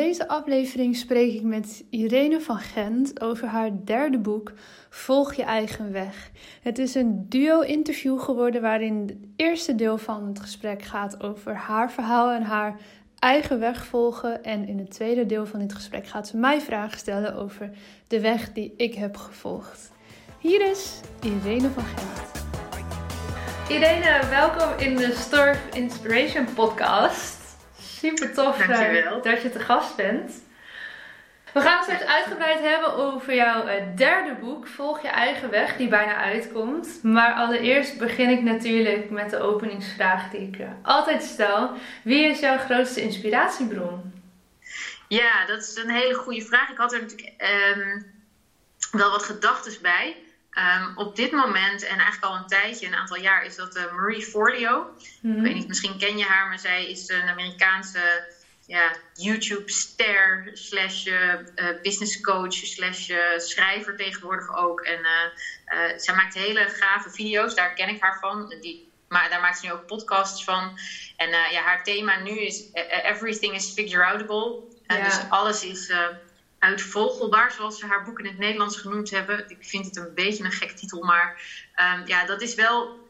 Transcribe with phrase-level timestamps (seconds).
[0.00, 4.52] Deze aflevering spreek ik met Irene van Gent over haar derde boek
[4.90, 6.30] Volg je eigen weg.
[6.62, 11.92] Het is een duo-interview geworden waarin het eerste deel van het gesprek gaat over haar
[11.92, 12.80] verhaal en haar
[13.18, 14.44] eigen weg volgen.
[14.44, 17.70] En in het tweede deel van dit gesprek gaat ze mij vragen stellen over
[18.06, 19.90] de weg die ik heb gevolgd.
[20.38, 22.44] Hier is Irene van Gent.
[23.68, 27.39] Irene, welkom in de Store Inspiration podcast.
[28.00, 30.32] Super tof uh, dat je te gast bent.
[31.52, 35.76] We gaan het straks uitgebreid hebben over jouw uh, derde boek, Volg je eigen weg,
[35.76, 37.02] die bijna uitkomt.
[37.02, 41.70] Maar allereerst begin ik natuurlijk met de openingsvraag die ik altijd stel.
[42.02, 44.12] Wie is jouw grootste inspiratiebron?
[45.08, 46.70] Ja, dat is een hele goede vraag.
[46.70, 47.42] Ik had er natuurlijk
[47.76, 48.12] um,
[48.90, 50.16] wel wat gedachten bij.
[50.58, 53.92] Um, op dit moment, en eigenlijk al een tijdje, een aantal jaar, is dat uh,
[53.92, 54.86] Marie Forleo.
[55.20, 58.24] Mm Ik weet niet, misschien ken je haar, maar zij is een Amerikaanse
[58.66, 61.34] ja, YouTube-ster slash uh,
[61.82, 64.80] business coach slash schrijver tegenwoordig ook.
[64.80, 65.00] En
[65.96, 68.54] zij maakt hele gave video's, daar ken ik haar van.
[68.60, 70.78] Die, maar daar maakt ze nu ook podcasts van.
[71.16, 72.64] En ja, haar thema nu is
[73.02, 74.62] Everything is figure-outable.
[74.86, 75.04] Ja.
[75.04, 75.92] Dus alles is
[76.60, 79.44] uitvogelbaar, zoals ze haar boek in het Nederlands genoemd hebben.
[79.48, 81.42] Ik vind het een beetje een gek titel, maar
[81.96, 83.08] um, ja, dat is wel.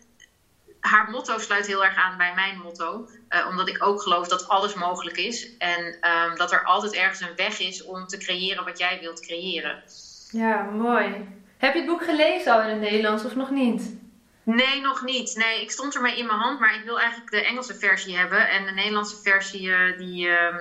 [0.80, 3.08] Haar motto sluit heel erg aan bij mijn motto.
[3.28, 5.56] Uh, omdat ik ook geloof dat alles mogelijk is.
[5.56, 9.20] En um, dat er altijd ergens een weg is om te creëren wat jij wilt
[9.20, 9.82] creëren.
[10.30, 11.28] Ja, mooi.
[11.56, 13.96] Heb je het boek gelezen al in het Nederlands of nog niet?
[14.42, 15.36] Nee, nog niet.
[15.36, 18.48] Nee, ik stond ermee in mijn hand, maar ik wil eigenlijk de Engelse versie hebben.
[18.48, 20.26] En de Nederlandse versie, uh, die.
[20.26, 20.54] Uh,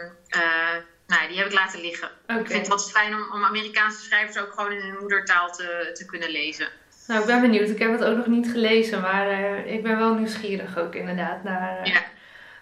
[1.09, 2.09] nou, die heb ik laten liggen.
[2.23, 2.39] Okay.
[2.39, 5.89] Ik vind het wat fijn om, om, Amerikaanse schrijvers ook gewoon in hun moedertaal te,
[5.93, 6.67] te kunnen lezen.
[7.07, 7.69] Nou, ik ben benieuwd.
[7.69, 11.43] Ik heb het ook nog niet gelezen, maar uh, ik ben wel nieuwsgierig ook inderdaad
[11.43, 12.01] naar uh, ja.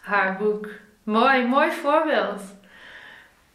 [0.02, 0.68] haar boek.
[1.04, 2.42] Mooi, mooi voorbeeld.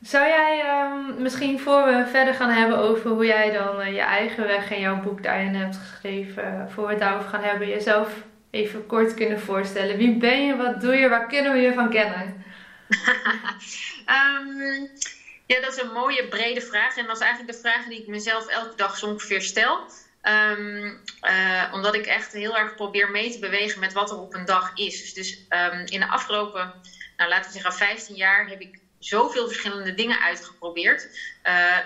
[0.01, 4.01] Zou jij um, misschien voor we verder gaan hebben over hoe jij dan uh, je
[4.01, 8.15] eigen weg en jouw boek daarin hebt geschreven, voor we het daarover gaan hebben, jezelf
[8.51, 9.97] even kort kunnen voorstellen?
[9.97, 12.45] Wie ben je, wat doe je, waar kunnen we je van kennen?
[14.07, 14.91] Um,
[15.53, 16.97] ja, dat is een mooie brede vraag.
[16.97, 19.87] En dat is eigenlijk de vraag die ik mezelf elke dag zo ongeveer stel.
[20.23, 24.35] Um, uh, omdat ik echt heel erg probeer mee te bewegen met wat er op
[24.35, 25.15] een dag is.
[25.15, 26.75] Dus um, in de afgelopen,
[27.17, 31.09] nou, laten we zeggen, 15 jaar heb ik zoveel verschillende dingen uitgeprobeerd.
[31.43, 31.77] Uh,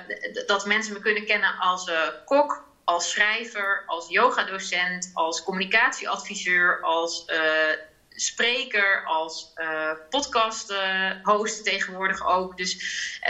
[0.46, 7.24] dat mensen me kunnen kennen als uh, kok, als schrijver, als yogadocent, als communicatieadviseur, als
[8.16, 10.74] spreker, als uh, podcast
[11.22, 12.56] host tegenwoordig ook.
[12.56, 12.74] Dus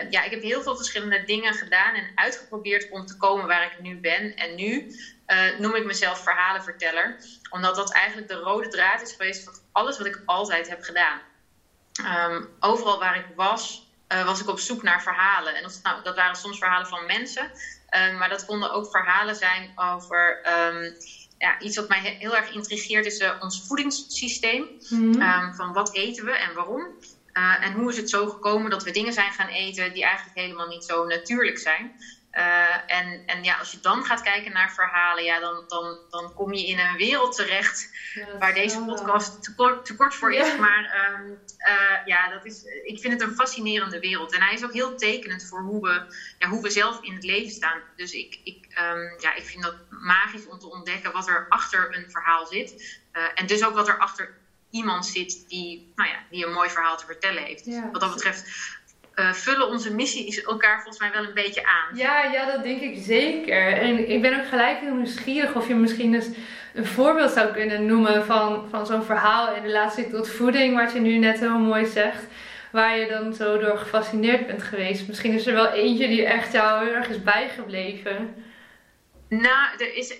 [0.02, 3.64] uh, ja, ik heb heel veel verschillende dingen gedaan en uitgeprobeerd om te komen waar
[3.64, 4.34] ik nu ben.
[4.34, 4.86] En nu
[5.26, 7.16] uh, noem ik mezelf verhalenverteller,
[7.50, 11.20] omdat dat eigenlijk de rode draad is geweest van alles wat ik altijd heb gedaan.
[12.04, 15.54] Um, overal waar ik was, was ik op zoek naar verhalen.
[15.54, 17.50] En dat, nou, dat waren soms verhalen van mensen,
[17.90, 20.40] maar dat konden ook verhalen zijn over.
[20.58, 20.96] Um,
[21.38, 24.68] ja, iets wat mij heel erg intrigeert is uh, ons voedingssysteem.
[24.88, 26.94] Mm um, van wat eten we en waarom.
[27.32, 30.36] Uh, en hoe is het zo gekomen dat we dingen zijn gaan eten die eigenlijk
[30.38, 31.92] helemaal niet zo natuurlijk zijn.
[32.36, 36.34] Uh, en, en ja, als je dan gaat kijken naar verhalen, ja, dan, dan, dan
[36.34, 37.88] kom je in een wereld terecht
[38.38, 40.56] waar deze podcast te kort, te kort voor is.
[40.56, 41.38] Maar um,
[41.68, 44.32] uh, ja, dat is, ik vind het een fascinerende wereld.
[44.32, 47.24] En hij is ook heel tekenend voor hoe we, ja, hoe we zelf in het
[47.24, 47.82] leven staan.
[47.96, 51.96] Dus ik, ik, um, ja, ik vind dat magisch om te ontdekken wat er achter
[51.96, 53.00] een verhaal zit.
[53.12, 54.34] Uh, en dus ook wat er achter
[54.70, 57.64] iemand zit die, nou ja, die een mooi verhaal te vertellen heeft.
[57.64, 58.50] Ja, wat dat betreft
[59.16, 61.96] uh, vullen onze missies elkaar volgens mij wel een beetje aan.
[61.96, 63.72] Ja, ja, dat denk ik zeker.
[63.72, 66.28] En ik ben ook gelijk heel nieuwsgierig of je misschien eens
[66.74, 71.00] een voorbeeld zou kunnen noemen van, van zo'n verhaal in relatie tot voeding, wat je
[71.00, 72.24] nu net heel mooi zegt.
[72.72, 75.08] Waar je dan zo door gefascineerd bent geweest.
[75.08, 78.44] Misschien is er wel eentje die echt jou heel erg is bijgebleven.
[79.28, 80.14] Nou, er is,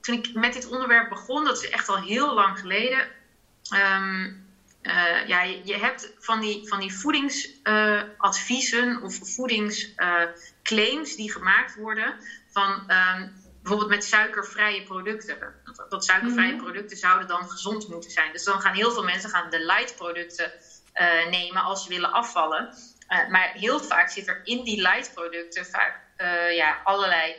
[0.00, 2.98] toen ik met dit onderwerp begon, dat is echt al heel lang geleden.
[3.70, 4.30] Ehm,
[4.86, 12.14] uh, ja, je, hebt van die, van die voedingsadviezen uh, of voedingsclaims die gemaakt worden
[12.52, 15.38] van um, bijvoorbeeld met suikervrije producten.
[15.64, 16.64] Dat, dat suikervrije mm -hmm.
[16.64, 18.32] producten zouden dan gezond moeten zijn.
[18.32, 20.52] Dus dan gaan heel veel mensen gaan de light producten
[21.30, 22.74] nemen als ze willen afvallen.
[23.30, 26.00] maar heel vaak zit er in die light producten vaak
[26.50, 27.36] ja, allerlei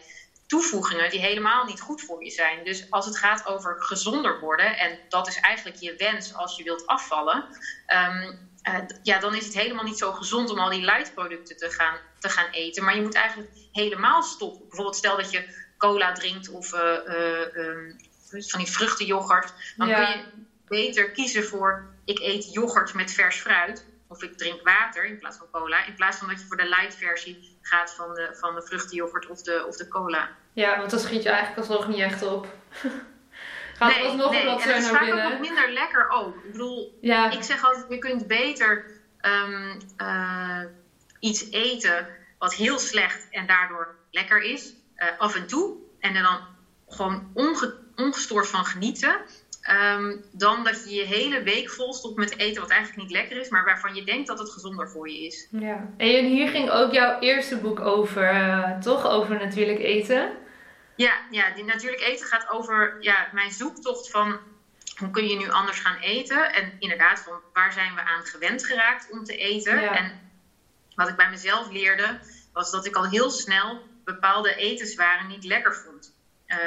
[0.56, 2.63] toevoegingen die helemaal niet goed voor je zijn.
[2.63, 6.63] Dus als het gaat over gezonder worden, en dat is eigenlijk je wens als je
[6.63, 7.46] wilt afvallen,
[7.88, 11.57] um, uh, ja, dan is het helemaal niet zo gezond om al die light producten
[11.57, 12.84] te gaan, te gaan eten.
[12.84, 14.62] Maar je moet eigenlijk helemaal stoppen.
[14.68, 17.96] Bijvoorbeeld stel dat je cola drinkt of uh, uh, um,
[18.30, 19.54] van die vruchtenyoghurt.
[19.78, 19.96] Dan ja.
[19.96, 20.25] kun je
[20.68, 23.86] beter kiezen voor ik eet yoghurt met vers fruit.
[24.07, 25.86] Of ik drink water in plaats van cola.
[25.86, 29.28] In plaats van dat je voor de light versie gaat van de, van de vruchtenyoghurt
[29.28, 30.30] of de, of de cola.
[30.56, 32.48] Ja, want dan schiet je eigenlijk alsnog niet echt op.
[33.78, 34.46] gaat nee, alsnog nee.
[34.46, 36.36] wat en het is vaak ook nog minder lekker ook.
[36.36, 37.31] Ik bedoel, ja.
[37.31, 38.86] ik zeg altijd, je kunt beter
[39.22, 40.62] um, uh,
[41.19, 42.07] iets eten
[42.38, 44.74] wat heel slecht en daardoor lekker is.
[44.98, 45.75] Uh, af en toe.
[46.00, 46.40] En er dan
[46.88, 49.16] gewoon onge ongestoord van genieten.
[49.98, 53.50] Um, dan dat je je hele week volstopt met eten wat eigenlijk niet lekker is,
[53.50, 55.48] maar waarvan je denkt dat het gezonder voor je is.
[55.52, 59.07] Ja, en hier ging ook jouw eerste boek over, uh, toch?
[59.07, 60.30] Over natuurlijk eten.
[60.95, 64.39] Ja, ja, die natuurlijk eten gaat over ja, mijn zoektocht van
[64.95, 66.53] hoe kun je nu anders gaan eten?
[66.53, 69.81] En inderdaad, van waar zijn we aan gewend geraakt om te eten?
[69.81, 69.95] Ja.
[69.95, 70.19] En
[70.95, 72.19] wat ik bij mezelf leerde,
[72.53, 76.13] was dat ik al heel snel bepaalde etenswaren niet lekker vond.
[76.47, 76.57] Uh,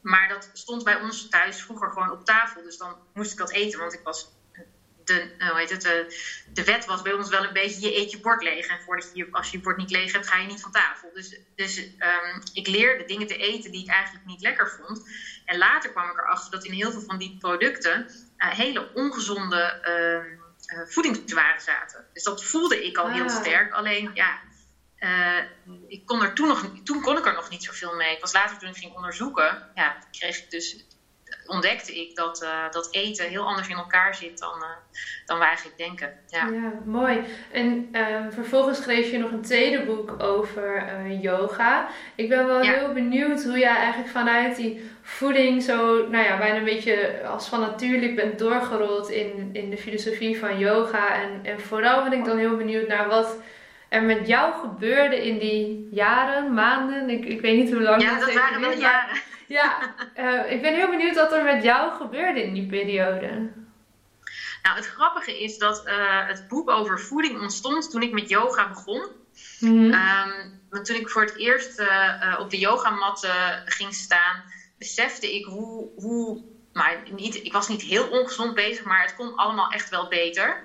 [0.00, 2.62] maar dat stond bij ons thuis vroeger gewoon op tafel.
[2.62, 4.28] Dus dan moest ik dat eten, want ik was.
[5.10, 6.14] De, hoe heet het, de,
[6.52, 8.66] de wet was bij ons wel een beetje: je eet je bord leeg.
[8.66, 11.10] En voordat je, als je je bord niet leeg hebt, ga je niet van tafel.
[11.14, 15.08] Dus, dus um, ik leerde dingen te eten die ik eigenlijk niet lekker vond.
[15.44, 19.62] En later kwam ik erachter dat in heel veel van die producten uh, hele ongezonde
[20.66, 22.06] uh, zaten.
[22.12, 23.12] Dus dat voelde ik al ah.
[23.12, 23.72] heel sterk.
[23.72, 24.40] Alleen ja,
[24.98, 25.44] uh,
[25.86, 28.18] ik kon er toen, nog, toen kon ik er nog niet zoveel mee.
[28.18, 30.84] Pas later toen ik ging onderzoeken, ja, kreeg ik dus,
[31.50, 34.66] ontdekte ik dat, uh, dat eten heel anders in elkaar zit dan, uh,
[35.26, 36.12] dan we eigenlijk denken.
[36.26, 37.24] Ja, ja mooi.
[37.52, 40.86] En ehm, vervolgens schreef je nog een tweede boek over
[41.20, 41.88] yoga.
[42.14, 42.72] Ik ben wel ja.
[42.72, 47.48] heel benieuwd hoe jij eigenlijk vanuit die voeding zo, nou ja, bijna een beetje als
[47.48, 51.14] van natuurlijk bent doorgerold in, in de filosofie van yoga.
[51.14, 53.36] En, en vooral ben ik dan heel benieuwd naar wat
[53.88, 58.18] er met jou gebeurde in die jaren, maanden, ik, ik weet niet hoe lang ja,
[58.18, 59.16] dat, dat waren wel jaren.
[59.50, 63.28] Ja, uh, ik ben heel benieuwd wat er met jou gebeurde in die periode.
[64.62, 68.68] Nou, het grappige is dat uh, het boek over voeding ontstond toen ik met yoga
[68.68, 69.06] begon.
[69.60, 69.92] Mm -hmm.
[70.72, 73.28] um, toen ik voor het eerst uh, op de yogamat
[73.64, 74.42] ging staan,
[74.78, 79.36] besefte ik hoe, hoe maar niet, ik was niet heel ongezond bezig, maar het kon
[79.36, 80.62] allemaal echt wel beter.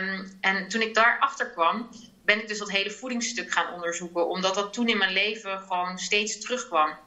[0.00, 1.88] Um, en toen ik daarachter kwam,
[2.24, 5.98] ben ik dus dat hele voedingsstuk gaan onderzoeken, omdat dat toen in mijn leven gewoon
[5.98, 6.98] steeds terugkwam.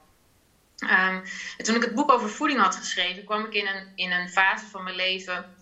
[0.78, 1.24] En
[1.58, 4.66] toen ik het boek over voeding had geschreven, kwam ik in een, in een fase
[4.66, 5.56] van mijn leven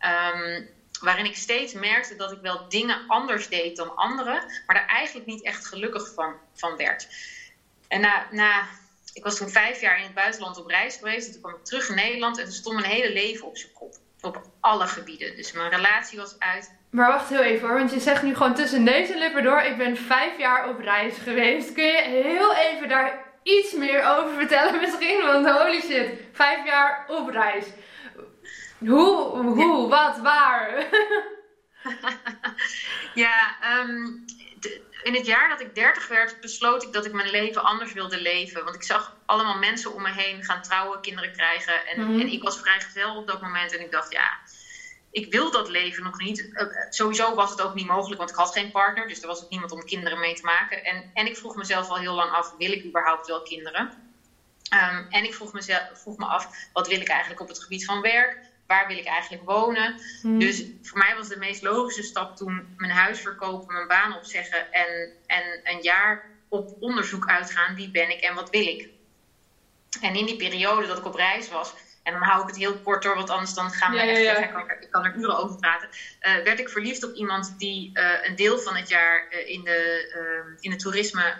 [0.00, 0.68] um,
[1.00, 5.26] waarin ik steeds merkte dat ik wel dingen anders deed dan anderen, maar daar eigenlijk
[5.26, 7.08] niet echt gelukkig van, van werd.
[7.88, 8.66] En na, na,
[9.12, 11.64] ik was toen vijf jaar in het buitenland op reis geweest, en toen kwam ik
[11.64, 13.94] terug in Nederland en toen stond mijn hele leven op zijn kop.
[14.20, 15.36] Op alle gebieden.
[15.36, 16.74] Dus mijn relatie was uit.
[16.90, 19.60] Maar wacht heel even hoor, want je zegt nu gewoon tussen neus en lippen door:
[19.60, 21.72] ik ben vijf jaar op reis geweest.
[21.72, 25.22] Kun je heel even daar iets meer over vertellen misschien?
[25.22, 27.66] Want holy shit, vijf jaar op reis.
[28.78, 29.88] Hoe, hoe, ja.
[29.88, 30.86] wat, waar?
[33.24, 34.24] ja, um,
[35.02, 38.20] in het jaar dat ik 30 werd, besloot ik dat ik mijn leven anders wilde
[38.20, 38.64] leven.
[38.64, 41.86] Want ik zag allemaal mensen om me heen gaan trouwen, kinderen krijgen.
[41.86, 42.20] En, mm -hmm.
[42.20, 43.72] en ik was vrijgezel op dat moment.
[43.72, 44.38] En ik dacht, ja,
[45.18, 46.48] ik wil dat leven nog niet.
[46.52, 49.06] Uh, sowieso was het ook niet mogelijk, want ik had geen partner.
[49.06, 50.84] Dus er was ook niemand om kinderen mee te maken.
[50.84, 53.92] En, en ik vroeg mezelf al heel lang af, wil ik überhaupt wel kinderen?
[54.74, 57.84] Um, en ik vroeg, mezelf, vroeg me af, wat wil ik eigenlijk op het gebied
[57.84, 58.38] van werk?
[58.66, 60.00] Waar wil ik eigenlijk wonen?
[60.20, 60.38] Hmm.
[60.38, 64.72] Dus voor mij was de meest logische stap toen mijn huis verkopen, mijn baan opzeggen
[64.72, 67.74] en, en een jaar op onderzoek uitgaan.
[67.74, 68.88] Wie ben ik en wat wil ik?
[70.00, 71.74] En in die periode dat ik op reis was,
[72.08, 74.22] en dan hou ik het heel kort door, want anders dan gaan we ja, echt,
[74.22, 74.38] ja, ja.
[74.38, 75.88] Ik, kan er, ik, kan er, uren over praten.
[75.88, 79.64] Uh, werd ik verliefd op iemand die uh, een deel van het jaar uh, in,
[79.64, 81.36] de, in het toerisme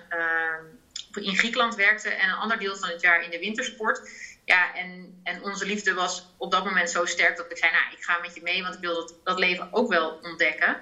[1.12, 4.00] in Griekenland werkte en een ander deel van het jaar in de wintersport.
[4.44, 7.84] Ja, en, en onze liefde was op dat moment zo sterk dat ik zei, nou,
[7.92, 10.80] ik ga met je mee, want ik wil dat, dat leven ook wel ontdekken.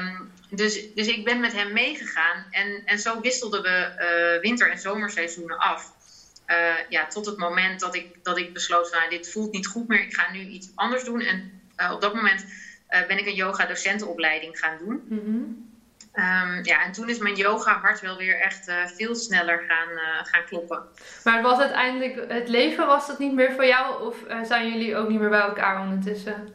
[0.00, 4.78] Um, dus, dus ik ben met hem meegegaan en, en zo wisselden we winter- en
[4.78, 5.96] zomerseizoenen af.
[6.88, 10.02] Ja, tot het moment dat ik, dat ik besloot, nou, dit voelt niet goed meer,
[10.02, 11.20] ik ga nu iets anders doen.
[11.20, 12.44] En op dat moment
[12.86, 15.02] ben ik een yoga-docentenopleiding gaan doen.
[15.08, 15.42] Mhm.
[16.12, 19.88] Ehm, ja, en toen is mijn yoga hart wel weer echt veel sneller gaan,
[20.26, 20.84] gaan kloppen.
[21.24, 24.02] Maar was uiteindelijk het leven, was dat niet meer voor jou?
[24.02, 26.54] Of zijn jullie ook niet meer bij elkaar ondertussen?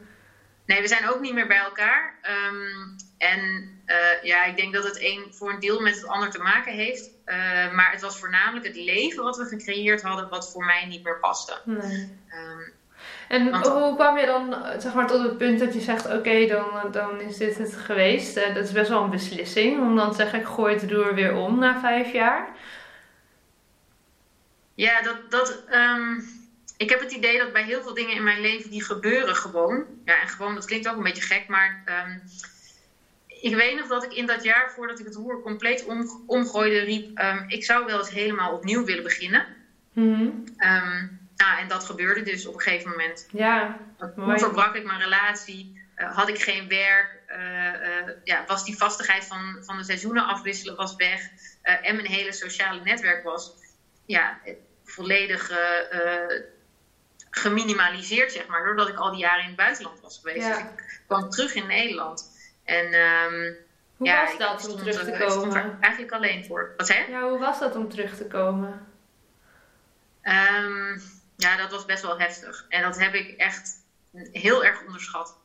[0.66, 2.18] Nee, we zijn ook niet meer bij elkaar.
[2.22, 2.96] Ehm,
[3.32, 6.42] en uh, ja, ik denk dat het een voor een deel met het ander te
[6.42, 7.10] maken heeft.
[7.26, 7.36] Uh,
[7.74, 11.20] maar het was voornamelijk het leven wat we gecreëerd hadden, wat voor mij niet meer
[11.20, 11.62] paste.
[11.66, 12.18] Nee.
[12.34, 12.74] Um,
[13.28, 16.16] en want, hoe kwam je dan zeg maar, tot het punt dat je zegt: Oké,
[16.16, 18.38] okay, dan, dan is dit het geweest?
[18.38, 21.16] Uh, dat is best wel een beslissing om dan te zeggen: Ik gooi het roer
[21.16, 22.48] weer om na vijf jaar.
[24.74, 25.32] Ja, dat.
[25.32, 26.24] dat um,
[26.78, 29.86] ik heb het idee dat bij heel veel dingen in mijn leven die gebeuren gewoon.
[30.06, 32.22] Ja, en gewoon, dat klinkt ook een beetje gek, maar um,
[33.44, 36.80] ik weet nog dat ik in dat jaar voordat ik het roer compleet om, omgooide,
[36.80, 39.46] riep: um, Ik zou wel eens helemaal opnieuw willen beginnen.
[39.94, 40.44] Mm -hmm.
[41.36, 43.28] nou, en dat gebeurde dus op een gegeven moment.
[43.32, 43.80] Ja,
[44.16, 45.82] Hoe verbrak ik mijn relatie?
[45.98, 47.22] Uh, had ik geen werk?
[47.30, 51.22] Uh, uh, ja, was die vastigheid van, van de seizoenen afwisselen was weg?
[51.62, 53.54] en mijn hele sociale netwerk was
[54.06, 54.40] ja,
[54.84, 55.52] volledig
[57.30, 60.48] geminimaliseerd, zeg maar, doordat ik al die jaren in het buitenland was geweest.
[60.48, 62.33] Dus ik kwam terug in Nederland.
[62.64, 63.56] En um,
[63.98, 65.78] hoe ja, was dat om terug te komen?
[65.82, 66.74] Eigenlijk alleen voor.
[66.78, 67.12] Wat zei je?
[67.12, 68.88] Ja, hoe was dat om terug te komen?
[70.24, 71.02] Um,
[71.36, 72.66] ja, dat was best wel heftig.
[72.70, 73.72] En dat heb ik echt
[74.32, 75.38] heel erg onderschat.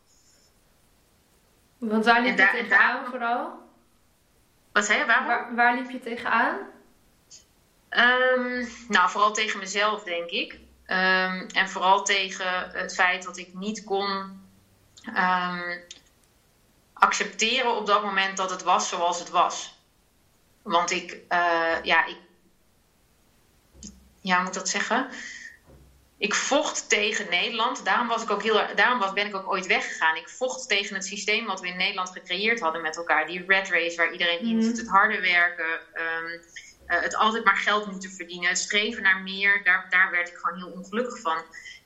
[1.78, 3.66] Want waar liep je tegenaan vooral?
[4.72, 4.88] Wat?
[4.88, 5.26] Waarom?
[5.26, 6.56] Waar, waar liep je tegenaan?
[7.90, 10.52] Um, nou, vooral tegen mezelf, denk ik.
[10.86, 14.10] Um, en vooral tegen het feit dat ik niet kon
[15.06, 15.80] um,
[16.98, 19.76] accepteren op dat moment dat het was zoals het was.
[20.62, 22.16] Want ik, uh, ja, ik,
[24.20, 25.08] ja, moet ik dat zeggen?
[26.16, 27.84] Ik vocht tegen Nederland.
[27.84, 30.16] Daarom, was ik ook heel, daarom was, ben ik ook ooit weggegaan.
[30.16, 33.26] Ik vocht tegen het systeem wat we in Nederland gecreëerd hadden met elkaar.
[33.26, 34.78] Die red race waar iedereen in zit.
[34.78, 35.80] Het harde werken.
[35.94, 36.40] Um,
[36.88, 40.36] uh, het altijd maar geld moeten verdienen, het streven naar meer, daar, daar werd ik
[40.36, 41.42] gewoon heel ongelukkig van.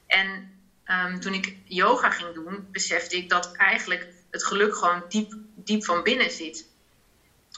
[0.06, 5.32] En um, toen ik yoga ging doen, besefte ik dat eigenlijk het geluk gewoon diep,
[5.54, 6.70] diep van binnen zit.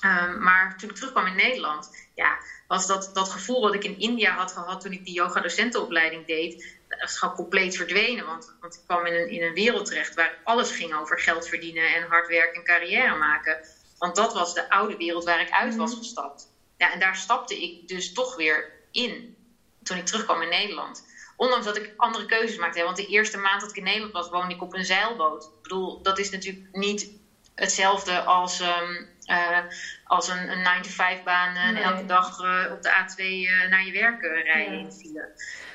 [0.04, 3.98] Um, maar toen ik terugkwam in Nederland, ja, was dat, dat gevoel wat ik in
[3.98, 8.24] India had gehad toen ik die yoga-docentenopleiding deed, dat is gewoon compleet verdwenen.
[8.24, 11.48] Want, want ik kwam in een, in een wereld terecht waar alles ging over geld
[11.48, 13.58] verdienen en hard werken en carrière maken.
[13.98, 16.48] Want dat was de oude wereld waar ik uit was gestapt.
[16.76, 19.36] Ja, en daar stapte ik dus toch weer in
[19.82, 21.04] toen ik terugkwam in Nederland.
[21.36, 22.82] Ondanks dat ik andere keuzes maakte.
[22.82, 25.44] Want de eerste maand dat ik in Nederland was, woonde ik op een zeilboot.
[25.44, 27.08] Ik bedoel, dat is natuurlijk niet
[27.54, 29.58] hetzelfde als, um, uh,
[30.04, 33.92] als een, een 9-to-5 baan en elke dag uh, op de A2 uh, naar je
[33.92, 35.28] werk rijden in file.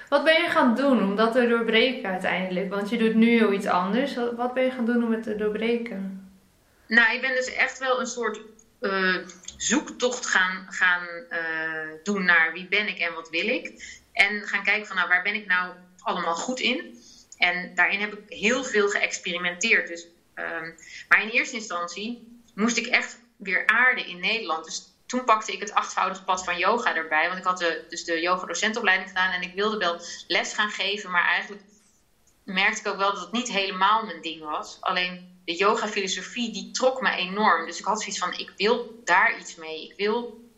[0.09, 2.69] Wat ben je gaan doen om dat te doorbreken uiteindelijk?
[2.69, 4.15] Want je doet nu heel iets anders.
[4.15, 6.31] Wat ben je gaan doen om het te doorbreken?
[6.87, 8.41] Nou, ik ben dus echt wel een soort
[9.57, 11.07] zoektocht gaan, gaan
[12.03, 13.98] doen naar wie ben ik en wat wil ik.
[14.13, 16.97] En gaan kijken van nou, waar ben ik nou allemaal goed in.
[17.37, 19.87] En daarin heb ik heel veel geëxperimenteerd.
[19.87, 20.75] Dus, um,
[21.07, 24.65] maar in eerste instantie moest ik echt weer aarden in Nederland.
[24.65, 27.27] Dus toen pakte ik het achtvoudige pad van yoga erbij.
[27.27, 31.11] Want ik had de, dus de yoga-docentopleiding gedaan en ik wilde wel les gaan geven.
[31.11, 31.63] Maar eigenlijk
[32.43, 34.77] merkte ik ook wel dat het niet helemaal mijn ding was.
[34.79, 37.65] Alleen de yoga-filosofie, die trok me enorm.
[37.65, 39.83] Dus ik had zoiets van, ik wil daar iets mee.
[39.83, 40.48] Ik wil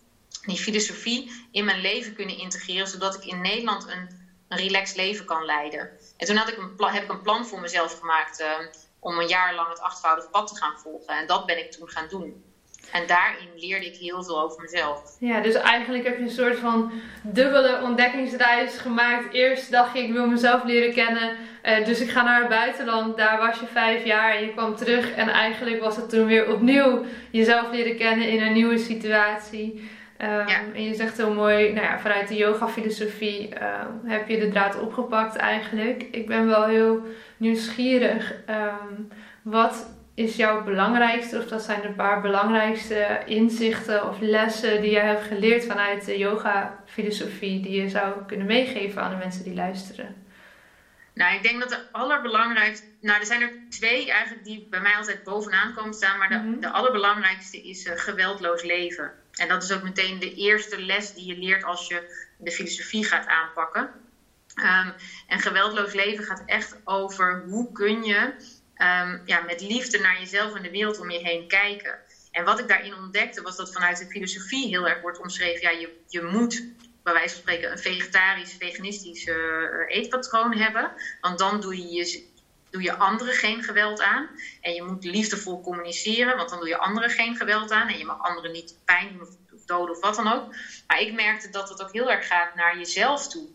[0.41, 4.09] die filosofie in mijn leven kunnen integreren, zodat ik in Nederland een,
[4.47, 5.89] een relaxed leven kan leiden.
[6.17, 8.47] En toen had ik een heb ik een plan voor mezelf gemaakt uh,
[8.99, 11.17] om een jaar lang het achtvoudige pad te gaan volgen.
[11.17, 12.43] En dat ben ik toen gaan doen.
[12.91, 15.15] En daarin leerde ik heel veel over mezelf.
[15.19, 16.91] Ja, dus eigenlijk heb je een soort van
[17.23, 19.33] dubbele ontdekkingsreis gemaakt.
[19.33, 21.37] Eerst dacht je, ik wil mezelf leren kennen.
[21.63, 23.17] Uh, dus ik ga naar het buitenland.
[23.17, 25.11] Daar was je vijf jaar en je kwam terug.
[25.11, 29.89] En eigenlijk was het toen weer opnieuw jezelf leren kennen in een nieuwe situatie.
[30.23, 30.59] Um, ja.
[30.73, 33.59] En je zegt heel mooi, nou ja, vanuit de yoga-filosofie uh,
[34.03, 36.07] heb je de draad opgepakt eigenlijk.
[36.11, 37.01] Ik ben wel heel
[37.37, 38.33] nieuwsgierig.
[38.49, 39.07] Um,
[39.41, 45.05] wat is jouw belangrijkste, of dat zijn een paar belangrijkste inzichten of lessen die jij
[45.05, 50.15] hebt geleerd vanuit de yoga-filosofie, die je zou kunnen meegeven aan de mensen die luisteren?
[51.13, 52.85] Nou, ik denk dat de allerbelangrijkste.
[53.01, 56.17] Nou, er zijn er twee eigenlijk die bij mij altijd bovenaan komen staan.
[56.17, 56.61] Maar de, mm -hmm.
[56.61, 59.13] de allerbelangrijkste is uh, geweldloos leven.
[59.31, 63.05] En dat is ook meteen de eerste les die je leert als je de filosofie
[63.05, 63.89] gaat aanpakken.
[64.55, 64.93] Um,
[65.27, 68.33] en geweldloos leven gaat echt over hoe kun je
[68.77, 71.99] um, ja, met liefde naar jezelf en de wereld om je heen kijken.
[72.31, 75.79] En wat ik daarin ontdekte was dat vanuit de filosofie heel erg wordt omschreven: ja,
[75.79, 76.63] je, je moet
[77.03, 79.29] bij wijze van spreken een vegetarisch, veganistisch
[79.87, 80.91] eetpatroon hebben.
[81.21, 82.23] Want dan doe je,
[82.69, 84.29] doe je anderen geen geweld aan.
[84.61, 87.87] En je moet liefdevol communiceren, want dan doe je anderen geen geweld aan.
[87.87, 90.55] En je mag anderen niet pijn doen of doden of wat dan ook.
[90.87, 93.47] Maar ik merkte dat het ook heel erg gaat naar jezelf toe.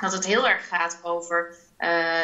[0.00, 2.22] Dat het heel erg gaat over uh,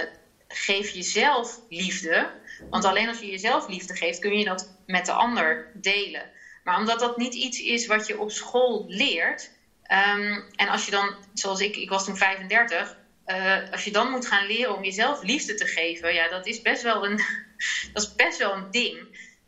[0.49, 2.31] geef jezelf liefde.
[2.71, 6.31] Want alleen als je jezelf liefde geeft, kun je dat met de ander delen.
[6.65, 9.51] Maar omdat dat niet iets is wat je op school leert.
[9.93, 12.97] Ehm, en als je dan, zoals ik, ik was toen 35,
[13.27, 16.47] uh, eh, als je dan moet gaan leren om jezelf liefde te geven, ja, dat
[16.47, 17.17] is best wel een,
[17.93, 18.99] dat is best wel een ding.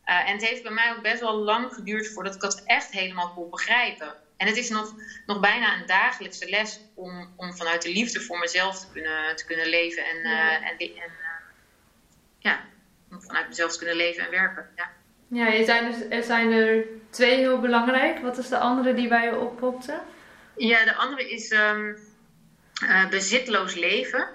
[0.07, 2.91] Uh, en het heeft bij mij ook best wel lang geduurd voordat ik dat echt
[2.91, 4.15] helemaal kon begrijpen.
[4.37, 4.95] En het is nog,
[5.27, 9.45] nog bijna een dagelijkse les om, om vanuit de liefde voor mezelf te kunnen, te
[9.45, 10.05] kunnen leven.
[10.05, 10.61] En, ja.
[10.61, 11.13] Uh, en, en
[12.39, 12.65] ja,
[13.11, 14.71] om vanuit mezelf te kunnen leven en werken.
[14.77, 14.91] Ja.
[15.29, 18.19] Ja, je zijn dus, er zijn er twee heel belangrijk.
[18.19, 20.01] Wat is de andere die bij je oppopte?
[20.57, 21.99] Ja, de andere is um,
[22.83, 24.29] uh, bezitloos leven.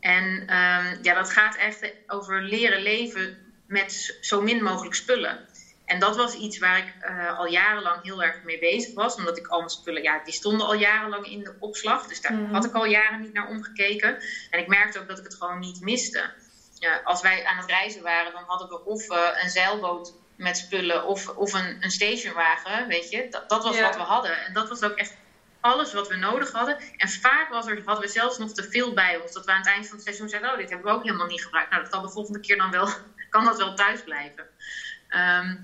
[0.00, 5.46] En um, ja, dat gaat echt over leren leven met zo min mogelijk spullen.
[5.84, 9.14] En dat was iets waar ik uh, al jarenlang heel erg mee bezig was.
[9.14, 12.06] Omdat ik al mijn spullen, ja, die stonden al jarenlang in de opslag.
[12.06, 12.52] Dus daar mm.
[12.52, 14.22] had ik al jaren niet naar omgekeken.
[14.50, 16.30] En ik merkte ook dat ik het gewoon niet miste.
[16.78, 20.56] Ja, als wij aan het reizen waren, dan hadden we of uh, een zeilboot met
[20.56, 23.26] spullen of, of een, een stationwagen, weet je.
[23.30, 24.44] Dat, dat was wat we hadden.
[24.44, 25.14] En dat was ook echt
[25.62, 26.76] alles wat we nodig hadden.
[26.96, 29.32] En vaak was er, hadden we zelfs nog te veel bij ons.
[29.32, 31.26] Dat we aan het eind van het seizoen zeiden, oh, dit hebben we ook helemaal
[31.26, 31.70] niet gebruikt.
[31.70, 32.88] Nou, dat kan de volgende keer dan wel,
[33.30, 34.46] kan dat wel thuis blijven.
[35.08, 35.60] Um,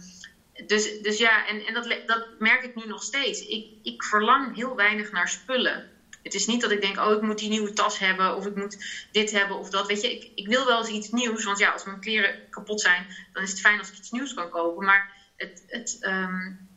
[0.67, 3.41] dus, dus ja, en, en dat, dat merk ik nu nog steeds.
[3.41, 5.91] Ik, ik verlang heel weinig naar spullen.
[6.23, 8.55] Het is niet dat ik denk, oh, ik moet die nieuwe tas hebben of ik
[8.55, 9.87] moet dit hebben of dat.
[9.87, 11.45] Weet je, ik, ik wil wel eens iets nieuws.
[11.45, 14.35] Want ja, als mijn kleren kapot zijn, dan is het fijn als ik iets nieuws
[14.35, 14.85] kan kopen.
[14.85, 16.68] Maar het, het, um,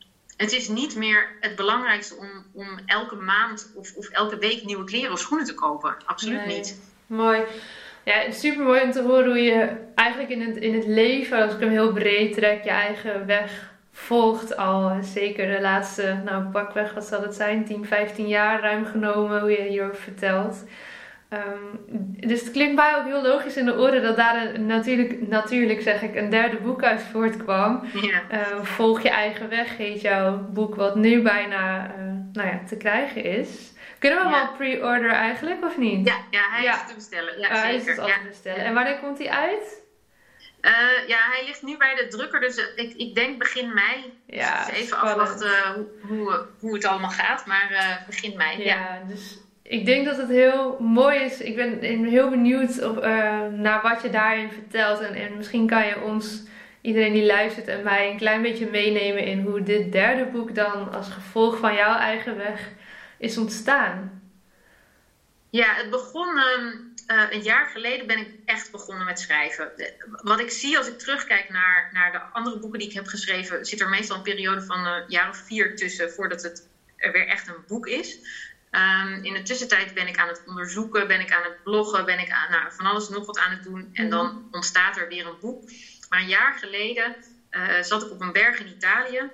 [0.42, 4.84] het is niet meer het belangrijkste om, om elke maand of, of elke week nieuwe
[4.84, 5.96] kleren of schoenen te kopen.
[6.06, 6.56] Absoluut nee.
[6.56, 6.80] niet.
[7.06, 7.42] Mooi.
[8.04, 11.54] Ja, super mooi om te horen hoe je eigenlijk in het, in het leven, als
[11.54, 16.94] ik hem heel breed trek, je eigen weg volgt al zeker de laatste, nou pakweg,
[16.94, 20.64] wat zal het zijn, 10, 15 jaar ruim genomen, hoe je hierover vertelt.
[21.32, 21.84] Um,
[22.28, 25.82] dus het klinkt mij ook heel logisch in de oren dat daar een, natuurlijk, natuurlijk
[25.82, 27.80] zeg ik, een derde boek uit voortkwam.
[27.92, 28.22] Ja.
[28.32, 31.94] Uh, Volg je eigen weg heet jouw boek, wat nu bijna uh,
[32.32, 33.72] nou ja, te krijgen is.
[33.98, 34.40] Kunnen we hem ja.
[34.40, 36.06] al pre-order eigenlijk, of niet?
[36.08, 36.74] Ja, ja hij ja.
[36.74, 37.38] is te bestellen.
[37.38, 37.84] Ja, uh, zeker.
[37.84, 38.64] Hij is al te bestellen.
[38.64, 39.80] En wanneer komt hij uit?
[40.60, 44.18] Uh, ja, hij ligt nu bij de drukker, dus ik, ik denk begin mei.
[44.26, 45.20] Ja, dus even spannend.
[45.20, 48.64] afwachten hoe, hoe, hoe, het allemaal gaat, maar uh, begin mei.
[48.64, 51.40] Ja, ja, dus ik denk dat het heel mooi is.
[51.40, 55.00] Ik ben heel benieuwd op, uh, naar wat je daarin vertelt.
[55.00, 56.42] En, en misschien kan je ons,
[56.80, 60.92] iedereen die luistert en mij, een klein beetje meenemen in hoe dit derde boek dan
[60.92, 62.68] als gevolg van jouw eigen weg
[63.18, 64.22] is ontstaan.
[65.50, 66.28] Ja, het begon.
[66.38, 69.72] Um uh, een jaar geleden ben ik echt begonnen met schrijven.
[70.22, 73.64] Wat ik zie als ik terugkijk naar, naar de andere boeken die ik heb geschreven,
[73.64, 77.26] zit er meestal een periode van een jaar of vier tussen voordat het er weer
[77.26, 78.18] echt een boek is.
[78.72, 82.18] Um, in de tussentijd ben ik aan het onderzoeken, ben ik aan het bloggen, ben
[82.18, 83.90] ik aan nou, van alles nog wat aan het doen.
[83.92, 84.36] En dan mhm.
[84.50, 85.70] ontstaat er weer een boek.
[86.08, 87.16] Maar een jaar geleden
[87.50, 89.30] uh, zat ik op een berg in Italië.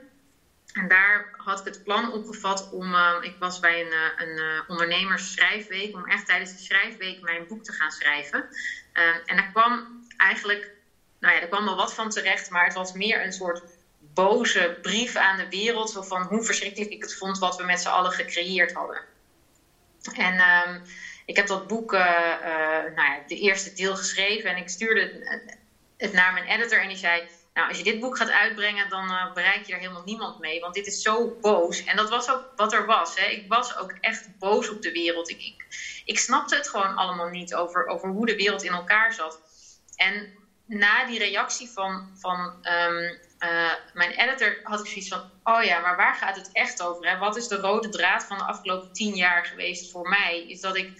[0.72, 4.38] En daar had ik het plan opgevat om, uh, ik was bij een, uh, een
[4.38, 8.48] uh, ondernemersschrijfweek, om echt tijdens de schrijfweek mijn boek te gaan schrijven.
[9.24, 10.70] en daar kwam eigenlijk,
[11.20, 13.62] nou ja, er kwam wel wat van terecht, maar het was meer een soort
[13.98, 17.88] boze brief aan de wereld, van hoe verschrikkelijk ik het vond wat we met z'n
[17.88, 19.00] allen gecreëerd hadden.
[20.12, 20.82] En um,
[21.24, 25.58] ik heb dat boek, nou ja, de eerste deel geschreven en ik stuurde het,
[25.96, 29.30] het naar mijn editor en die zei nou, als je dit boek gaat uitbrengen, dan
[29.34, 30.60] bereik je er helemaal niemand mee.
[30.60, 31.84] Want dit is zo boos.
[31.84, 33.16] En dat was ook wat er was.
[33.16, 33.26] Hè.
[33.26, 35.30] Ik was ook echt boos op de wereld.
[35.30, 35.64] Ik,
[36.04, 39.40] ik, snapte het gewoon allemaal niet over, over hoe de wereld in elkaar zat.
[39.96, 40.32] En
[40.66, 45.78] na die reactie van, van um, uh, mijn editor had ik zoiets van: oh ja,
[45.78, 47.06] maar waar gaat het echt over?
[47.06, 47.16] Hè?
[47.16, 50.44] Wat is de rode draad van de afgelopen tien jaar geweest voor mij?
[50.46, 50.92] Is dat ik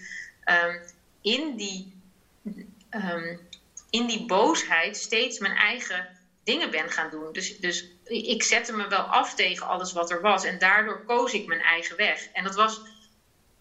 [0.45, 0.81] um,
[1.21, 2.01] in, die,
[2.89, 3.39] um,
[3.89, 7.33] in die boosheid steeds mijn eigen dingen ben gaan doen.
[7.33, 10.43] Dus, dus ik zette me wel af tegen alles wat er was.
[10.43, 12.27] En daardoor koos ik mijn eigen weg.
[12.31, 12.81] En dat was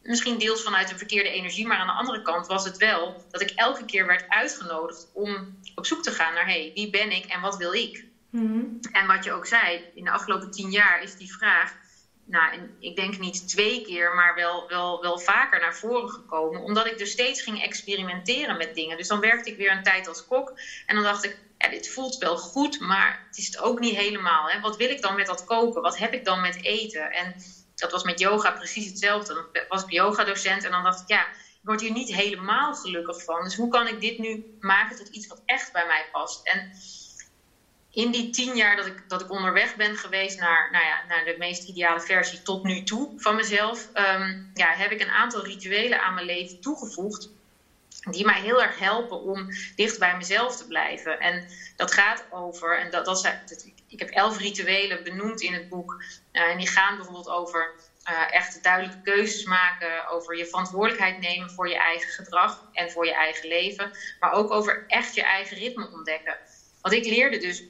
[0.03, 3.41] misschien deels vanuit een verkeerde energie, maar aan de andere kant was het wel dat
[3.41, 7.25] ik elke keer werd uitgenodigd om op zoek te gaan naar hey, wie ben ik
[7.25, 8.08] en wat wil ik?
[8.31, 8.79] Mm-hmm.
[8.93, 11.75] En wat je ook zei, in de afgelopen tien jaar is die vraag,
[12.25, 16.87] nou, ik denk niet twee keer, maar wel, wel, wel vaker naar voren gekomen, omdat
[16.87, 18.97] ik dus steeds ging experimenteren met dingen.
[18.97, 20.53] Dus dan werkte ik weer een tijd als kok
[20.87, 23.95] en dan dacht ik, ja, dit voelt wel goed, maar het is het ook niet
[23.95, 24.49] helemaal.
[24.49, 24.61] Hè?
[24.61, 25.83] Wat wil ik dan met dat koken?
[25.83, 27.11] Wat heb ik dan met eten?
[27.11, 27.35] En
[27.75, 29.35] Dat was met yoga precies hetzelfde.
[29.35, 33.23] Dan was ik yoga-docent en dan dacht ik, ja, ik word hier niet helemaal gelukkig
[33.23, 33.43] van.
[33.43, 36.47] Dus hoe kan ik dit nu maken tot iets wat echt bij mij past?
[36.47, 36.71] En
[37.99, 41.25] in die tien jaar dat ik, dat ik onderweg ben geweest naar, nou ja, naar
[41.25, 45.45] de meest ideale versie tot nu toe van mezelf, ehm, ja, heb ik een aantal
[45.45, 47.29] rituelen aan mijn leven toegevoegd.
[48.11, 51.19] Die mij heel erg helpen om dicht bij mezelf te blijven.
[51.19, 53.43] En dat gaat over, en dat, dat zijn,
[53.89, 56.03] ik heb elf rituelen benoemd in het boek.
[56.33, 57.75] Uh, en die gaan bijvoorbeeld over
[58.11, 63.07] uh, echt duidelijke keuzes maken, over je verantwoordelijkheid nemen voor je eigen gedrag en voor
[63.07, 66.39] je eigen leven, maar ook over echt je eigen ritme ontdekken.
[66.81, 67.65] Want ik leerde dus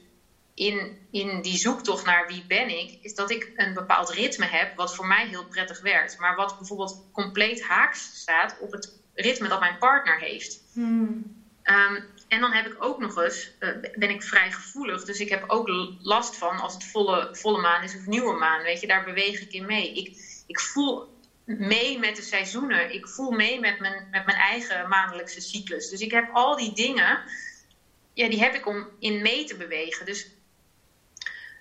[0.59, 4.75] in, in die zoektocht naar wie ben ik, is dat ik een bepaald ritme heb
[4.75, 9.47] wat voor mij heel prettig werkt, maar wat bijvoorbeeld compleet haaks staat op het ritme
[9.47, 10.61] dat mijn partner heeft.
[10.73, 11.37] Hmm.
[11.63, 15.03] Um, en dan heb ik ook nog eens, uh, ben ik vrij gevoelig.
[15.03, 15.67] Dus ik heb ook
[16.01, 18.63] last van als het volle, volle maan is of nieuwe maan.
[18.63, 19.93] Weet je, daar beweeg ik in mee.
[19.93, 20.17] Ik,
[20.47, 22.93] ik voel mee met de seizoenen.
[22.93, 25.89] Ik voel mee met mijn, met mijn eigen maandelijkse cyclus.
[25.89, 27.21] Dus ik heb al die dingen,
[28.13, 30.05] ja, die heb ik om in mee te bewegen.
[30.05, 30.37] Dus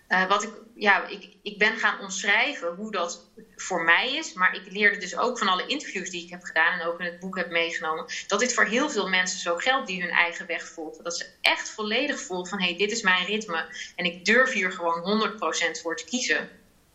[0.09, 4.33] uh, wat ik, ja, ik, ik ben gaan omschrijven hoe dat voor mij is.
[4.33, 7.07] Maar ik leerde dus ook van alle interviews die ik heb gedaan en ook in
[7.07, 8.05] het boek heb meegenomen.
[8.27, 11.05] Dat dit voor heel veel mensen zo geldt die hun eigen weg volgen.
[11.05, 13.65] Dat ze echt volledig voelen van hé, hey, dit is mijn ritme.
[13.97, 15.31] En ik durf hier gewoon
[15.77, 16.49] 100% voor te kiezen.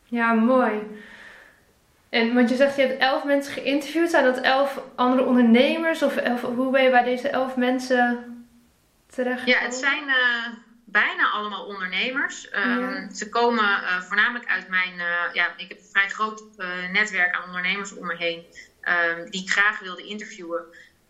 [0.06, 0.82] Ja, mooi.
[2.10, 4.10] En want je zegt, je hebt elf mensen geïnterviewd.
[4.10, 6.02] Zijn dat elf andere ondernemers?
[6.02, 8.48] Of hoe ben je bij deze elf mensen
[9.06, 9.46] terecht?
[9.46, 10.48] Ja, het zijn uh,
[10.94, 12.48] bijna allemaal ondernemers.
[12.54, 14.94] Um, Ze komen uh, voornamelijk uit mijn...
[14.94, 16.44] Uh, ja, ik heb een vrij groot
[16.92, 18.46] netwerk aan ondernemers om me heen.
[18.82, 20.64] Um, die ik graag wilde interviewen.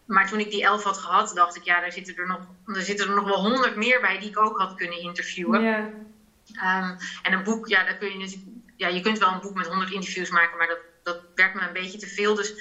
[0.06, 1.64] Maar toen ik die elf had gehad, dacht ik...
[1.64, 4.40] Ja, daar zitten er nog, er zitten er nog wel honderd meer bij die ik
[4.40, 5.62] ook had kunnen interviewen.
[5.62, 5.78] Ja.
[6.48, 8.38] Um, en een boek, ja, daar kun je dus...
[8.78, 11.62] Ja, je kunt wel een boek met honderd interviews maken, maar dat dat werkt me
[11.62, 12.36] een beetje te veel.
[12.36, 12.54] Dus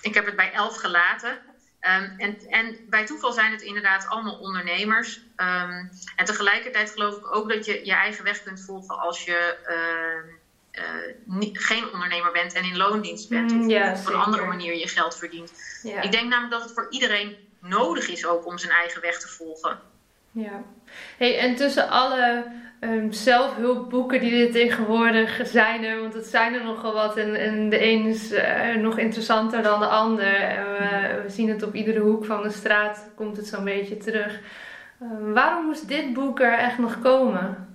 [0.00, 1.38] ik heb het bij elf gelaten.
[1.82, 5.16] Um, en, en, bij toeval zijn het inderdaad allemaal ondernemers.
[5.16, 9.56] Um, en tegelijkertijd geloof ik ook dat je je eigen weg kunt volgen als je
[9.68, 13.52] uh, uh, niet, geen ondernemer bent en in loondienst bent.
[13.52, 15.52] Mm, of, ja, op een andere manier je geld verdient.
[15.82, 16.02] Ja.
[16.02, 19.28] Ik denk namelijk dat het voor iedereen nodig is ook om zijn eigen weg te
[19.28, 19.80] volgen.
[20.30, 20.62] Ja.
[21.18, 22.52] Hey, en tussen alle
[22.84, 27.68] um, zelfhulpboeken die er tegenwoordig zijn er, want het zijn er nogal wat en, en
[27.68, 30.50] de een is uh, nog interessanter dan de ander.
[30.50, 34.40] Uh, we zien het op iedere hoek van de straat, komt het zo'n beetje terug.
[35.02, 37.66] Uh, waarom moest dit boek er echt nog komen?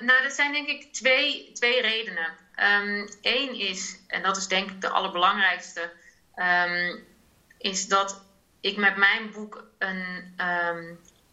[0.00, 2.28] nou, dat zijn denk ik twee, twee redenen.
[3.22, 5.90] Eén um, is, en dat is denk ik de allerbelangrijkste,
[7.58, 8.24] is dat
[8.60, 10.36] ik met mijn boek een,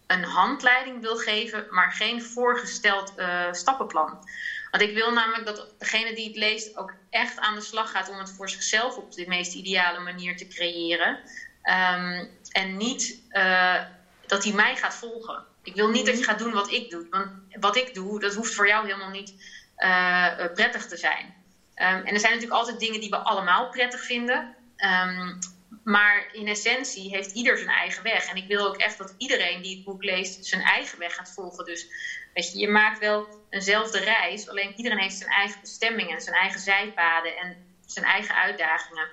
[0.08, 4.28] een handleiding wil geven, maar geen voorgesteld uh, stappenplan.
[4.72, 8.10] Want ik wil namelijk dat degene die het leest ook echt aan de slag gaat
[8.10, 11.20] om het voor zichzelf op de meest ideale manier te creëren.
[11.64, 13.84] Um, en niet uh,
[14.28, 15.44] dat hij mij gaat volgen.
[15.64, 17.08] Ik wil niet dat je gaat doen wat ik doe.
[17.10, 19.34] Want wat ik doe, dat hoeft voor jou helemaal niet
[19.78, 21.26] uh, prettig te zijn.
[21.26, 24.56] Um, en er zijn natuurlijk altijd dingen die we allemaal prettig vinden.
[24.78, 25.40] Um,
[25.86, 28.26] maar in essentie heeft ieder zijn eigen weg.
[28.26, 31.34] En ik wil ook echt dat iedereen die het boek leest zijn eigen weg gaat
[31.34, 31.66] volgen.
[31.66, 31.88] Dus
[32.34, 36.60] weet je, je maakt wel eenzelfde reis, alleen iedereen heeft zijn eigen bestemmingen, zijn eigen
[36.60, 39.10] zijpaden en zijn eigen uitdagingen.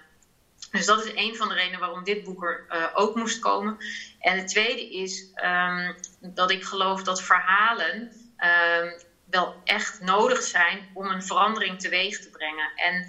[0.70, 3.76] Dus dat is een van de redenen waarom dit boek er uh, ook moest komen.
[4.18, 10.90] En het tweede is um, dat ik geloof dat verhalen um, wel echt nodig zijn
[10.94, 12.72] om een verandering teweeg te brengen.
[12.74, 13.06] En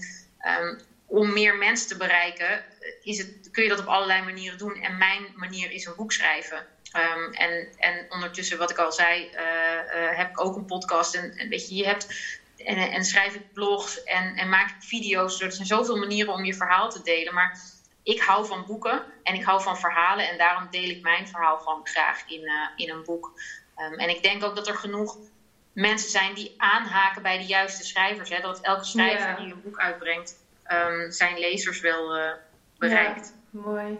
[0.61, 2.63] um, om meer mensen te bereiken,
[3.01, 4.75] is het, kun je dat op allerlei manieren doen.
[4.75, 6.67] En mijn manier is een boek schrijven.
[6.97, 11.15] Um, en, en ondertussen, wat ik al zei, uh, uh, heb ik ook een podcast.
[11.15, 12.07] En, en weet je, je hebt.
[12.57, 15.41] En, en, schrijf ik blogs en, en maak ik video's.
[15.41, 17.33] Er zijn zoveel manieren om je verhaal te delen.
[17.33, 17.59] Maar
[18.03, 20.29] ik hou van boeken en ik hou van verhalen.
[20.29, 23.31] En daarom deel ik mijn verhaal gewoon graag in, uh, in een boek.
[23.77, 25.17] Um, en ik denk ook dat er genoeg
[25.73, 28.29] mensen zijn die aanhaken bij de juiste schrijvers.
[28.29, 28.41] Hè?
[28.41, 29.35] Dat elke schrijver ja.
[29.35, 30.35] die een boek uitbrengt,
[30.71, 32.15] um, zijn lezers wel
[32.89, 33.33] bereikt.
[33.51, 33.97] Ja, mooi.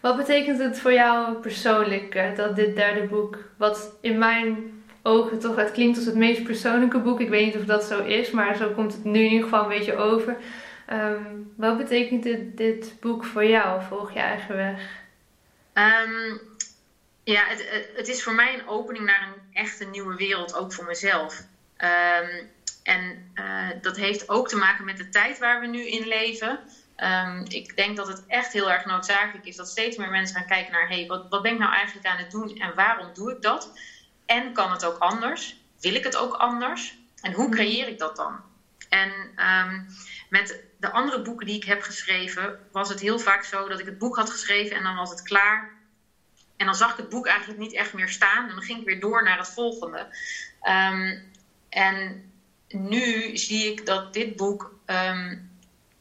[0.00, 5.38] Wat betekent het voor jou persoonlijk uh, dat dit derde boek, wat in mijn ogen
[5.38, 7.20] toch, het klinkt als het meest persoonlijke boek.
[7.20, 9.62] Ik weet niet of dat zo is, maar zo komt het nu in ieder geval
[9.62, 10.36] een beetje over.
[10.92, 13.82] Um, wat betekent dit, dit boek voor jou?
[13.82, 14.80] Volg je eigen weg?
[15.74, 16.40] Um,
[17.24, 20.84] ja, het, het, is voor mij een opening naar een echte nieuwe wereld, ook voor
[20.84, 21.44] mezelf.
[21.78, 22.48] Um,
[22.82, 26.58] en uh, dat heeft ook te maken met de tijd waar we nu in leven.
[27.02, 30.46] Um, ik denk dat het echt heel erg noodzakelijk is dat steeds meer mensen gaan
[30.46, 33.30] kijken naar: hey, wat, wat ben ik nou eigenlijk aan het doen en waarom doe
[33.30, 33.72] ik dat?
[34.26, 35.56] En kan het ook anders?
[35.80, 36.98] Wil ik het ook anders?
[37.20, 38.40] En hoe creëer ik dat dan?
[38.88, 39.86] En um,
[40.28, 43.86] met de andere boeken die ik heb geschreven, was het heel vaak zo dat ik
[43.86, 45.78] het boek had geschreven en dan was het klaar.
[46.56, 48.48] En dan zag ik het boek eigenlijk niet echt meer staan.
[48.48, 50.06] En dan ging ik weer door naar het volgende.
[50.62, 51.32] Um,
[51.68, 52.24] en
[52.68, 55.49] nu zie ik dat dit boek um,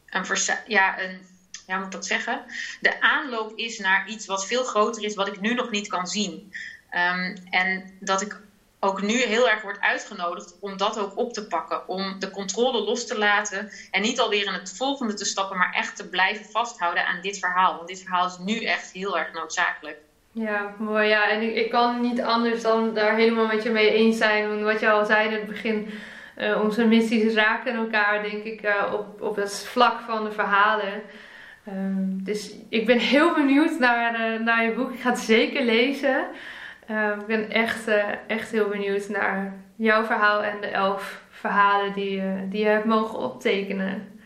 [0.10, 0.26] een,
[0.66, 1.26] ja, een,
[1.66, 2.46] ja, moet ik dat zeggen?
[2.80, 6.08] De aanloop is naar iets wat veel groter is, wat ik nu nog niet kan
[6.08, 6.52] zien.
[6.92, 8.40] Um, en dat ik
[8.80, 11.88] ook nu heel erg wordt uitgenodigd om dat ook op te pakken.
[11.88, 15.72] Om de controle los te laten en niet alweer in het volgende te stappen, maar
[15.72, 17.76] echt te blijven vasthouden aan dit verhaal.
[17.76, 19.98] Want dit verhaal is nu echt heel erg noodzakelijk.
[20.32, 21.08] Ja, mooi.
[21.08, 24.64] Ja, en ik, kan niet anders dan daar helemaal met je mee eens zijn.
[24.64, 25.92] Wat je al zei in het begin,
[26.40, 31.02] uh, onze missies raken elkaar, denk ik, uh, op, op het vlak van de verhalen.
[31.68, 34.92] Um, dus ik ben heel benieuwd naar, uh, naar je boek.
[34.92, 36.28] Ik ga het zeker lezen.
[36.92, 37.88] Uh, ik ben echt,
[38.28, 43.20] echt heel benieuwd naar jouw verhaal en de elf verhalen die, die je hebt mogen
[43.20, 44.22] optekenen.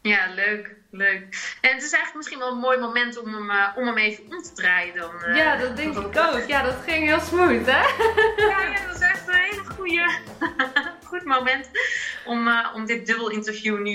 [0.00, 0.74] Ja, leuk.
[0.94, 1.56] Leuk.
[1.60, 4.42] En het is eigenlijk misschien wel een mooi moment om hem, om hem even om
[4.42, 5.34] te draaien dan.
[5.34, 6.44] ja, dat denk ik ook.
[6.46, 7.82] Ja, dat ging heel smooth, hè?
[8.44, 10.10] ja, ja, dat is echt een hele goede,
[11.12, 11.70] goed moment
[12.24, 13.94] om, om dit dubbel interview nu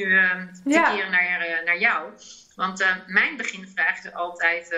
[0.64, 0.96] te ja.
[0.96, 2.12] keren naar, naar jou.
[2.56, 4.76] Want mijn beginvraag is altijd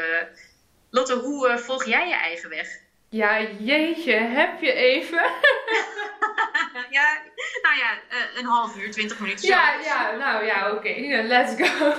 [0.90, 2.68] Lotte, hoe volg jij je eigen weg?
[3.10, 5.18] Ja, jeetje, heb je even?
[6.98, 7.18] ja,
[7.62, 7.98] nou ja,
[8.36, 9.48] een half uur, twintig minuten.
[9.48, 11.24] Ja, ja, nou ja, oké, okay.
[11.24, 11.94] let's go.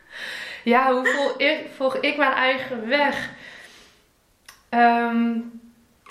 [0.72, 3.30] ja, hoe volg ik, volg ik mijn eigen weg?
[4.70, 5.60] Um,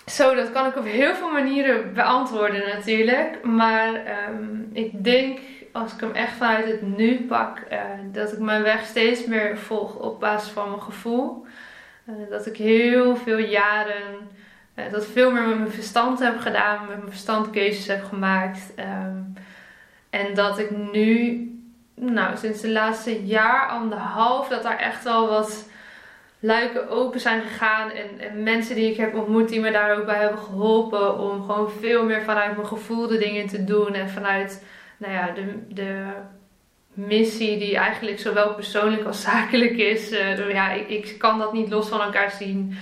[0.06, 3.44] zo, dat kan ik op heel veel manieren beantwoorden natuurlijk.
[3.44, 3.94] Maar
[4.30, 5.39] um, ik denk,
[5.72, 7.80] als ik hem echt vanuit het nu pak, uh,
[8.12, 11.46] dat ik mijn weg steeds meer volg op basis van mijn gevoel.
[12.06, 14.34] Eh, dat ik heel veel jaren
[14.76, 18.74] uh, dat veel meer met mijn verstand heb gedaan, met mijn verstand keuzes heb gemaakt.
[18.80, 19.34] Um,
[20.10, 21.41] en dat ik nu,
[21.96, 25.70] nou, sinds de laatste jaar, anderhalf, dat daar echt wel wat
[26.45, 27.91] luiken open zijn gegaan.
[27.91, 31.43] En, en, mensen die ik heb ontmoet die me daar ook bij hebben geholpen om
[31.43, 33.93] gewoon veel meer vanuit mijn gevoel de dingen te doen.
[33.93, 34.65] En vanuit,
[34.97, 36.08] nou ja, de, de
[36.93, 40.12] missie die eigenlijk zowel persoonlijk als zakelijk is.
[40.12, 42.77] Uh, ja, ik, ik, kan dat niet los van elkaar zien.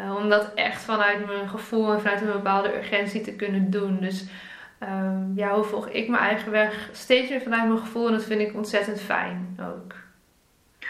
[0.00, 4.00] Uh, om dat echt vanuit mijn gevoel en vanuit een bepaalde urgentie te kunnen doen.
[4.00, 4.24] Dus
[4.82, 6.88] um, ja, hoe volg ik mijn eigen weg?
[6.92, 9.94] Steeds weer vanuit mijn gevoel en dat vind ik ontzettend fijn ook.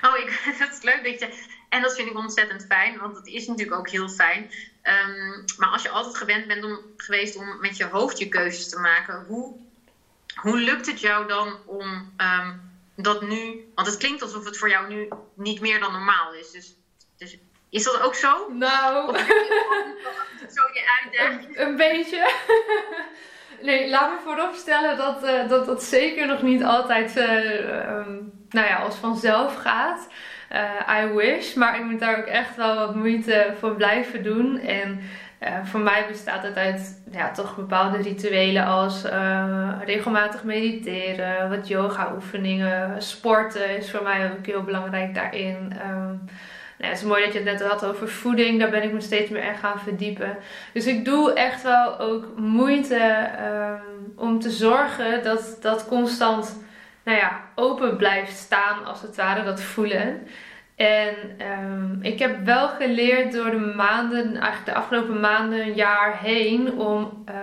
[0.03, 1.29] Oh, ik, dat is leuk dat je.
[1.75, 4.43] En dat vind ik ontzettend fijn, want het is natuurlijk ook heel fijn.
[4.83, 8.69] Um, maar als je altijd gewend bent om, geweest om met je hoofd je keuzes
[8.69, 9.57] te maken, hoe
[10.35, 12.61] hoe lukt het jou dan om um,
[12.97, 16.51] dat nu, want het klinkt alsof het voor jou nu niet meer dan normaal is.
[16.51, 16.75] Dus,
[17.19, 17.37] dus
[17.71, 18.49] is dat ook zo?
[18.53, 19.19] Nou,
[20.57, 21.57] zo je uitdaging?
[21.57, 22.33] Een, een beetje.
[23.69, 28.67] nee, laat me vooropstellen dat, uh, dat dat zeker nog niet altijd uh, um, nou
[28.67, 30.09] ja, als vanzelf gaat.
[30.55, 34.59] Uh, I wish, maar ik moet daar ook echt wel wat moeite voor blijven doen.
[34.61, 35.01] En
[35.43, 41.69] uh, voor mij bestaat het uit ja, toch bepaalde rituelen als uh, regelmatig mediteren, wat
[41.69, 45.73] yoga oefeningen, sporten is voor mij ook heel belangrijk daarin.
[45.87, 46.21] Um,
[46.79, 49.01] nou, het is mooi dat je het net had over voeding, daar ben ik me
[49.01, 50.37] steeds meer echt gaan verdiepen.
[50.73, 56.64] Dus ik doe echt wel ook moeite um, om te zorgen dat dat constant
[57.05, 60.27] nou ja, open blijft staan, als het ware, dat voelen.
[60.77, 61.15] En
[61.63, 66.73] um, ik heb wel geleerd door de maanden, eigenlijk de afgelopen maanden, een jaar heen,
[66.73, 67.35] om uh,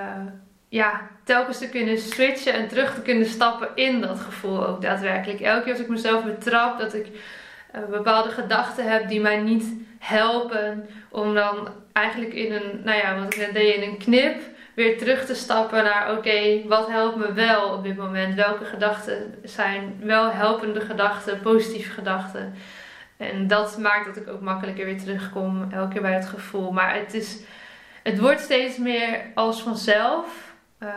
[0.70, 5.40] ja, telkens te kunnen switchen en terug te kunnen stappen in dat gevoel ook daadwerkelijk.
[5.40, 9.74] Elke keer als ik mezelf betrap dat ik uh, bepaalde gedachten heb die mij niet
[10.00, 14.42] helpen, om dan eigenlijk in een, nou ja, wat ik net deed, in een knip
[14.74, 18.36] weer terug te stappen naar oké, wat helpt me wel op dit moment?
[18.36, 22.54] Welke gedachten zijn wel helpende gedachten, positieve gedachten?
[23.18, 26.72] En dat maakt dat ik ook makkelijker weer terugkom, elke keer bij het gevoel.
[26.72, 27.42] Maar het, is,
[28.04, 30.50] het wordt steeds meer als vanzelf.
[30.80, 30.90] Uh,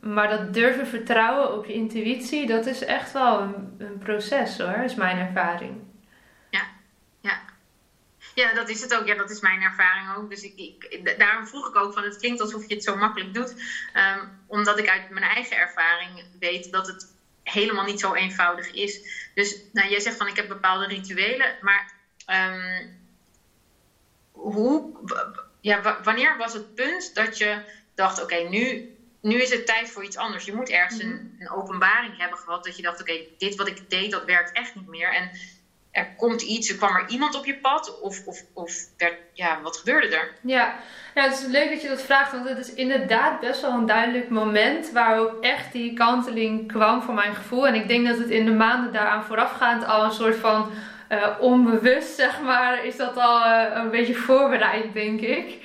[0.00, 4.76] maar dat durven vertrouwen op je intuïtie, dat is echt wel een, een proces hoor,
[4.84, 5.76] is mijn ervaring.
[6.50, 6.60] Ja,
[7.20, 7.38] ja.
[8.38, 9.06] Ja, dat is het ook.
[9.06, 10.30] Ja, dat is mijn ervaring ook.
[10.30, 13.34] Dus ik, ik, daarom vroeg ik ook van, het klinkt alsof je het zo makkelijk
[13.34, 13.54] doet.
[13.94, 17.06] Um, omdat ik uit mijn eigen ervaring weet dat het
[17.42, 19.00] helemaal niet zo eenvoudig is.
[19.34, 21.92] Dus nou, jij zegt van ik heb bepaalde rituelen, maar
[22.26, 22.98] um,
[24.30, 24.92] hoe,
[25.60, 27.62] ja, wanneer was het punt dat je
[27.94, 30.44] dacht: oké, okay, nu, nu is het tijd voor iets anders?
[30.44, 31.42] Je moet ergens een, mhm.
[31.42, 34.52] een, openbaring hebben gehad dat je dacht: oké, okay, dit wat ik deed, dat werkt
[34.52, 35.12] echt niet meer.
[35.12, 35.30] En
[35.98, 38.00] er komt iets, er kwam er iemand op je pad?
[38.00, 38.72] Of, of, of
[39.32, 40.32] ja, wat gebeurde er?
[40.40, 40.74] Ja.
[41.14, 43.86] ja, het is leuk dat je dat vraagt, want het is inderdaad best wel een
[43.86, 47.66] duidelijk moment waar ook echt die kanteling kwam voor mijn gevoel.
[47.66, 50.70] En ik denk dat het in de maanden daaraan voorafgaand al een soort van
[51.08, 55.60] uh, onbewust, zeg maar, is dat al uh, een beetje voorbereid, denk ik.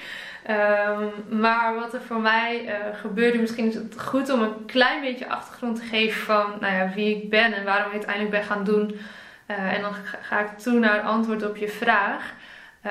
[0.50, 5.02] Um, maar wat er voor mij uh, gebeurde, misschien is het goed om een klein
[5.02, 8.44] beetje achtergrond te geven van nou ja, wie ik ben en waarom ik uiteindelijk ben
[8.44, 9.00] gaan doen.
[9.58, 12.34] En dan ga ik toe naar het antwoord op je vraag.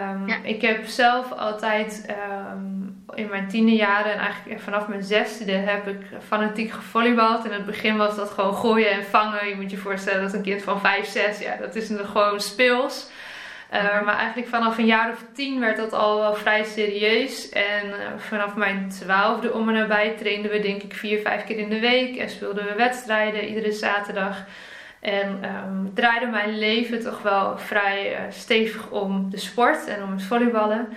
[0.00, 0.36] Um, ja.
[0.42, 2.06] Ik heb zelf altijd
[2.50, 7.44] um, in mijn tiende jaren en eigenlijk vanaf mijn zesde heb ik fanatiek gevolleybald.
[7.44, 9.48] In het begin was dat gewoon gooien en vangen.
[9.48, 13.10] Je moet je voorstellen dat een kind van 5, 6, ja, dat is gewoon speels.
[13.72, 17.48] Uh, maar eigenlijk vanaf een jaar of tien werd dat al wel vrij serieus.
[17.48, 21.58] En uh, vanaf mijn twaalfde om en nabij trainden we denk ik vier, vijf keer
[21.58, 22.16] in de week.
[22.16, 24.44] En speelden we wedstrijden iedere zaterdag.
[25.02, 30.10] En um, draaide mijn leven toch wel vrij uh, stevig om de sport en om
[30.10, 30.88] het volleyballen.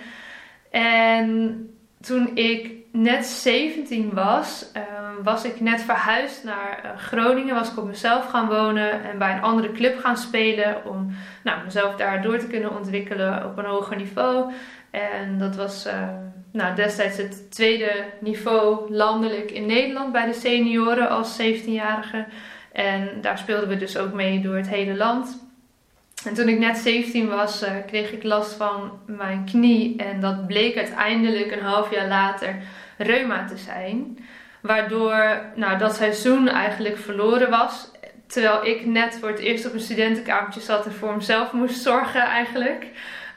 [0.70, 7.54] En toen ik net 17 was, um, was ik net verhuisd naar uh, Groningen.
[7.54, 10.84] Was ik op mezelf gaan wonen en bij een andere club gaan spelen.
[10.84, 11.14] Om
[11.44, 14.52] nou, mezelf daar door te kunnen ontwikkelen op een hoger niveau.
[14.90, 16.08] En dat was uh,
[16.52, 22.26] nou, destijds het tweede niveau landelijk in Nederland bij de senioren als 17-jarige.
[22.76, 25.44] En daar speelden we dus ook mee door het hele land.
[26.24, 29.96] En toen ik net 17 was, uh, kreeg ik last van mijn knie.
[29.96, 32.56] En dat bleek uiteindelijk een half jaar later
[32.98, 34.18] reuma te zijn.
[34.60, 37.90] Waardoor nou, dat seizoen eigenlijk verloren was.
[38.26, 42.22] Terwijl ik net voor het eerst op een studentenkamertje zat en voor mezelf moest zorgen
[42.22, 42.86] eigenlijk.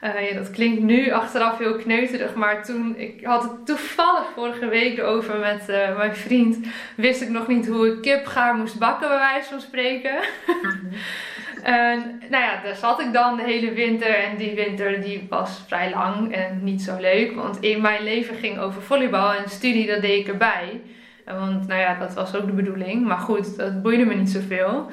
[0.04, 4.68] Uh, ja, dat klinkt nu achteraf heel kneuterig, maar toen, ik had het toevallig vorige
[4.68, 9.08] week over met uh, mijn vriend, wist ik nog niet hoe ik kipgaar moest bakken,
[9.08, 10.18] bij wijze van spreken.
[11.62, 15.62] en nou ja, daar zat ik dan de hele winter en die winter die was
[15.66, 19.86] vrij lang en niet zo leuk, want in mijn leven ging over volleybal en studie,
[19.86, 20.80] dat deed ik erbij.
[21.24, 24.90] Want nou ja, dat was ook de bedoeling, maar goed, dat boeide me niet zoveel.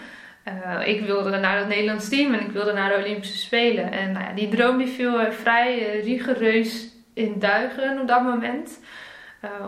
[0.47, 3.91] Uh, ik wilde naar het Nederlands team en ik wilde naar de Olympische Spelen.
[3.91, 8.79] En nou ja, die droom die viel vrij uh, rigoureus in duigen op dat moment.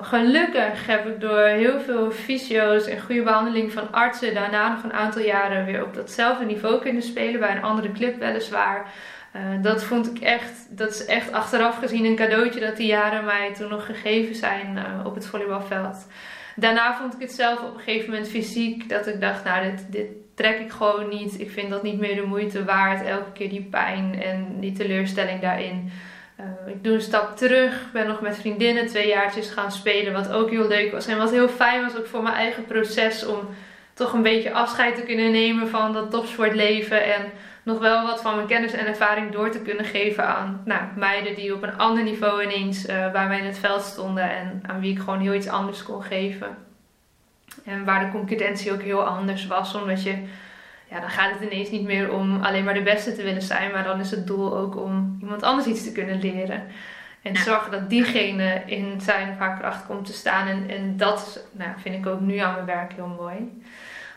[0.01, 4.93] Gelukkig heb ik door heel veel fysio's en goede behandeling van artsen daarna nog een
[4.93, 7.39] aantal jaren weer op datzelfde niveau kunnen spelen.
[7.39, 8.91] Bij een andere club weliswaar.
[9.61, 13.53] dat vond ik echt, dat is echt achteraf gezien een cadeautje dat die jaren mij
[13.53, 16.07] toen nog gegeven zijn op het volleybalveld.
[16.59, 20.07] Daarna vond ik het zelf op een gegeven moment fysiek dat ik dacht, nou dit,
[20.39, 21.39] trek ik gewoon niet.
[21.39, 23.05] Ik vind dat niet meer de moeite waard.
[23.05, 25.91] Elke keer die pijn en die teleurstelling daarin.
[26.39, 27.91] Uh, ik doe een stap terug.
[27.93, 30.13] Ben nog met vriendinnen twee jaartjes gaan spelen.
[30.13, 31.07] Wat ook heel leuk was.
[31.07, 33.25] En wat heel fijn was ook voor mijn eigen proces.
[33.25, 33.39] Om
[33.93, 37.03] toch een beetje afscheid te kunnen nemen van dat topsportleven.
[37.03, 37.31] En
[37.69, 41.35] nog wel wat van mijn kennis en ervaring door te kunnen geven aan nou, meiden
[41.35, 44.31] die op een ander niveau ineens uh, bij mij in het veld stonden.
[44.31, 46.57] En aan wie ik gewoon heel iets anders kon geven.
[47.65, 50.23] En waar de concurrentie ook heel anders was, omdat je,
[50.89, 53.71] ja, dan gaat het ineens niet meer om alleen maar de beste te willen zijn,
[53.71, 56.63] maar dan is het doel ook om iemand anders iets te kunnen leren.
[57.21, 60.47] En zorgen dat diegene in zijn of haar kracht komt te staan.
[60.47, 63.61] En, en dat nou, vind ik ook nu aan mijn werk heel mooi.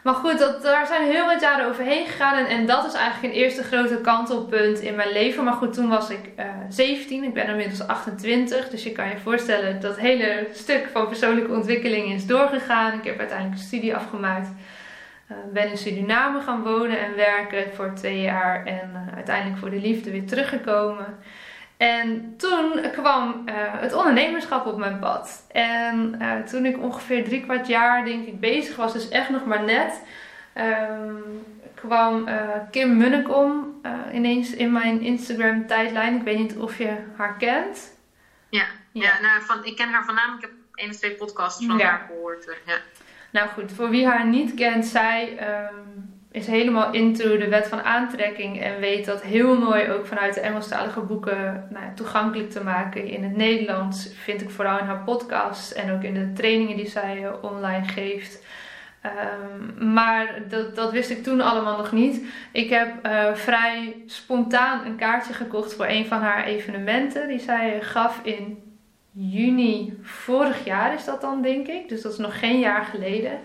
[0.02, 2.46] Maar goed, dat, daar zijn heel wat jaren overheen gegaan.
[2.46, 5.44] En, dat is eigenlijk een eerste grote kantelpunt in mijn leven.
[5.44, 7.24] Maar goed, toen was ik uh, eh, 17.
[7.24, 8.68] Ik ben inmiddels 28.
[8.68, 12.98] Dus je kan je voorstellen dat hele stuk van persoonlijke ontwikkeling is doorgegaan.
[12.98, 14.48] Ik heb uiteindelijk een studie afgemaakt.
[15.28, 18.66] Uh, ben in Suriname gaan wonen en werken voor twee jaar.
[18.66, 21.06] En uh, uiteindelijk voor de liefde weer teruggekomen.
[21.83, 25.47] En toen kwam uh, het ondernemerschap op mijn pad.
[25.53, 29.45] En uh, toen ik ongeveer drie kwart jaar, denk ik, bezig was, dus echt nog
[29.45, 30.03] maar net,
[30.57, 32.35] um, kwam uh,
[32.71, 33.81] Kim Munnekom
[34.12, 36.16] ineens in mijn Instagram tijdlijn.
[36.16, 37.99] Ik weet niet of je haar kent.
[38.49, 39.03] Ja, ja.
[39.03, 40.35] ja nou, van, ik ken haar naam.
[40.37, 42.57] Ik heb één of twee podcasts van haar gehoord.
[42.66, 42.77] Ja.
[43.31, 47.83] Nou goed, voor wie haar niet kent, zij um, is helemaal into de wet van
[47.83, 53.07] aantrekking en weet dat heel mooi ook vanuit de Engelstalige boeken nou, toegankelijk te maken
[53.07, 54.12] in het Nederlands.
[54.14, 57.85] Vind ik vooral in haar podcast en ook in de trainingen die zij uh, online
[57.85, 58.45] geeft.
[59.07, 62.24] Um, maar dat, dat wist ik toen allemaal nog niet.
[62.53, 67.80] Ik heb uh, vrij spontaan een kaartje gekocht voor een van haar evenementen die zij
[67.80, 68.62] gaf in
[69.11, 71.89] juni vorig jaar is dat dan denk ik.
[71.89, 73.41] Dus dat is nog geen jaar geleden.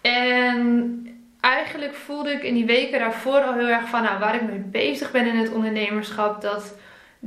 [0.00, 1.00] En
[1.46, 4.58] eigenlijk voelde ik in die weken daarvoor al heel erg van nou, waar ik mee
[4.58, 6.40] bezig ben in het ondernemerschap.
[6.40, 6.74] Dat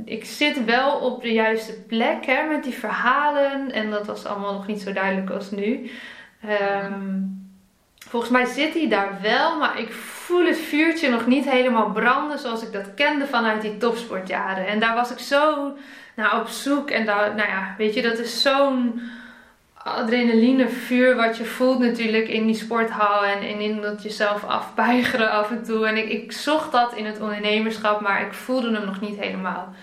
[0.04, 3.72] ik zit wel op de juiste plek hè, met die verhalen.
[3.72, 5.90] En dat was allemaal nog niet zo duidelijk als nu.
[6.84, 7.38] Um,
[8.08, 12.38] volgens mij zit hij daar wel, maar ik voel het vuurtje nog niet helemaal branden
[12.38, 14.66] zoals ik dat kende vanuit die topsportjaren.
[14.66, 15.72] En daar was ik zo
[16.14, 16.90] naar op zoek.
[16.90, 19.00] En daar, nou ja, weet je, dat is zo'n
[19.82, 25.50] adrenaline vuur wat je voelt natuurlijk in die sporthal en, in dat jezelf afbuigeren af
[25.50, 25.86] en toe.
[25.86, 29.74] En ik, ik zocht dat in het ondernemerschap, maar ik voelde hem nog niet helemaal.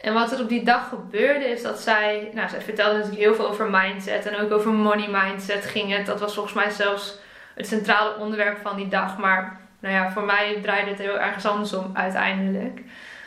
[0.00, 3.34] En wat er op die dag gebeurde is dat zij, nou zij vertelde natuurlijk heel
[3.34, 6.06] veel over mindset en ook over money mindset ging het.
[6.06, 7.18] Dat was volgens mij zelfs
[7.54, 9.18] het centrale onderwerp van die dag.
[9.18, 12.80] Maar nou ja, voor mij draaide het heel ergens andersom uiteindelijk.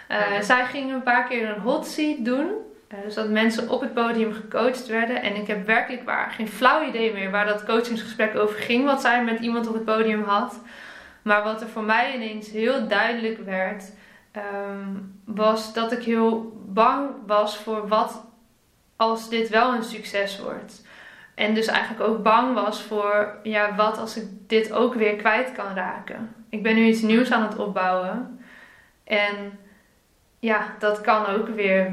[0.10, 2.52] Uh, zij ging een paar keer een hot seat doen.
[2.94, 5.22] Uh, dus dat mensen op het podium gecoacht werden.
[5.22, 8.86] En ik heb werkelijk waar geen flauw idee meer waar dat coachingsgesprek over ging.
[8.86, 10.60] Wat zij met iemand op het podium had.
[11.22, 13.92] Maar wat er voor mij ineens heel duidelijk werd.
[14.32, 14.90] Ehm,
[15.26, 18.26] was dat ik heel bang was voor wat
[18.96, 20.86] als dit wel een succes wordt.
[21.36, 25.52] En dus eigenlijk ook bang was voor, ja, wat als ik dit ook weer kwijt
[25.52, 26.36] kan raken.
[26.50, 28.40] Ik ben nu iets nieuws aan het opbouwen.
[29.04, 29.60] En
[30.40, 31.92] ja, dat kan ook weer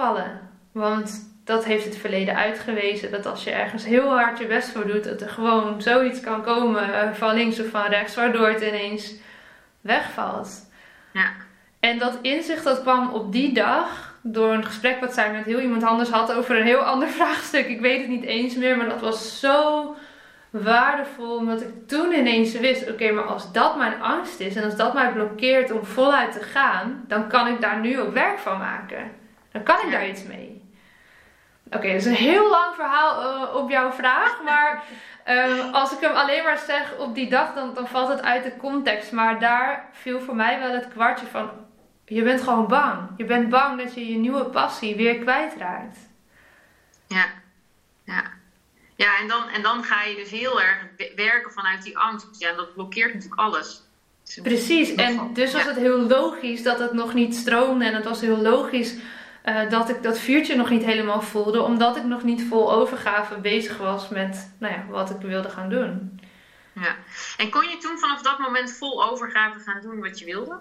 [0.00, 0.40] wegvallen.
[0.72, 3.10] Want dat heeft het verleden uitgewezen.
[3.10, 6.42] Dat als je ergens heel hard je best voor doet, dat er gewoon zoiets kan
[6.42, 9.14] komen eh, van links of van rechts, waardoor het ineens
[9.80, 10.70] wegvalt.
[11.12, 11.30] Ja.
[11.80, 15.60] En dat inzicht dat kwam op die dag door een gesprek wat zij met heel
[15.60, 17.66] iemand anders had over een heel ander vraagstuk.
[17.66, 19.94] Ik weet het niet eens meer, maar dat was zo
[20.50, 21.36] waardevol.
[21.36, 24.94] Omdat ik toen ineens wist: oké, maar als dat mijn angst is en als dat
[24.94, 29.19] mij blokkeert om voluit te gaan, dan kan ik daar nu ook werk van maken.
[29.52, 30.68] Dan kan ik daar iets mee.
[31.64, 34.42] Oké, dat is een heel lang verhaal uh, op jouw vraag.
[34.42, 34.82] Maar
[35.28, 38.44] um, als ik hem alleen maar zeg op die dag, dan, dan valt het uit
[38.44, 39.12] de context.
[39.12, 41.50] Maar daar viel voor mij wel het kwartje van:
[42.04, 43.08] je bent gewoon bang.
[43.16, 45.98] Je bent bang dat je je nieuwe passie weer kwijtraakt.
[47.06, 47.26] Ja,
[48.04, 48.22] ja.
[48.96, 50.78] Ja, en dan, en dan ga je dus heel erg
[51.16, 52.26] werken vanuit die angst.
[52.38, 53.82] Ja, dat blokkeert natuurlijk alles.
[54.42, 57.84] Precies, en dus was het heel logisch dat het nog niet stroomde.
[57.84, 58.94] En het was heel logisch
[59.44, 61.62] uh, dat ik dat vuurtje nog niet helemaal voelde.
[61.62, 65.68] Omdat ik nog niet vol overgave bezig was met nou ja, wat ik wilde gaan
[65.68, 66.20] doen.
[66.72, 66.96] Ja.
[67.36, 70.58] En kon je toen vanaf dat moment vol overgave gaan doen wat je wilde?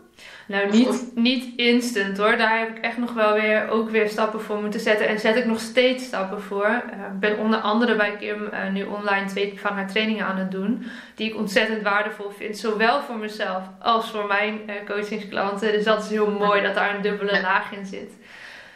[0.48, 2.38] Nou, niet, niet instant hoor.
[2.38, 5.08] Daar heb ik echt nog wel weer, ook weer stappen voor moeten zetten.
[5.08, 6.66] En zet ik nog steeds stappen voor.
[6.66, 10.38] Eh, ik ben onder andere bij Kim uh, nu online twee van haar trainingen aan
[10.38, 10.86] het doen.
[11.16, 12.58] Die ik ontzettend waardevol vind.
[12.58, 15.72] Zowel voor mezelf als voor mijn uh, coachingsklanten.
[15.72, 18.12] Dus dat is heel mooi dat daar een dubbele laag in zit.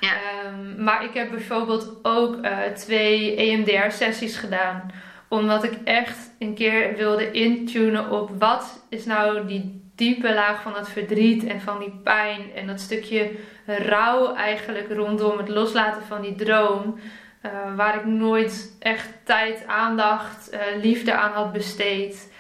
[0.04, 2.38] Um, maar ik heb bijvoorbeeld ook
[2.74, 4.92] twee EMDR-sessies gedaan
[5.34, 10.74] omdat ik echt een keer wilde intunen op wat is nou die diepe laag van
[10.74, 12.54] dat verdriet en van die pijn.
[12.56, 13.32] En dat stukje
[13.66, 17.00] rouw eigenlijk rondom het loslaten van die droom.
[17.46, 22.32] Uh, waar ik nooit echt tijd, aandacht, uh, liefde aan had besteed.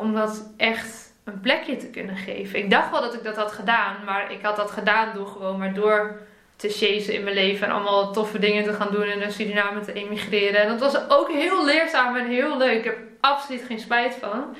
[0.00, 2.58] Om dat echt een plekje te kunnen geven.
[2.58, 5.58] Ik dacht wel dat ik dat had gedaan, maar ik had dat gedaan door gewoon
[5.58, 6.20] maar door
[6.62, 9.80] te chasen in mijn leven en allemaal toffe dingen te gaan doen en naar Suriname
[9.80, 10.60] te emigreren.
[10.60, 12.78] En dat was ook heel leerzaam en heel leuk.
[12.78, 14.56] Ik heb absoluut geen spijt van.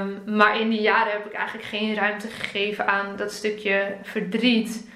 [0.00, 4.90] Um, maar in die jaren heb ik eigenlijk geen ruimte gegeven aan dat stukje verdriet.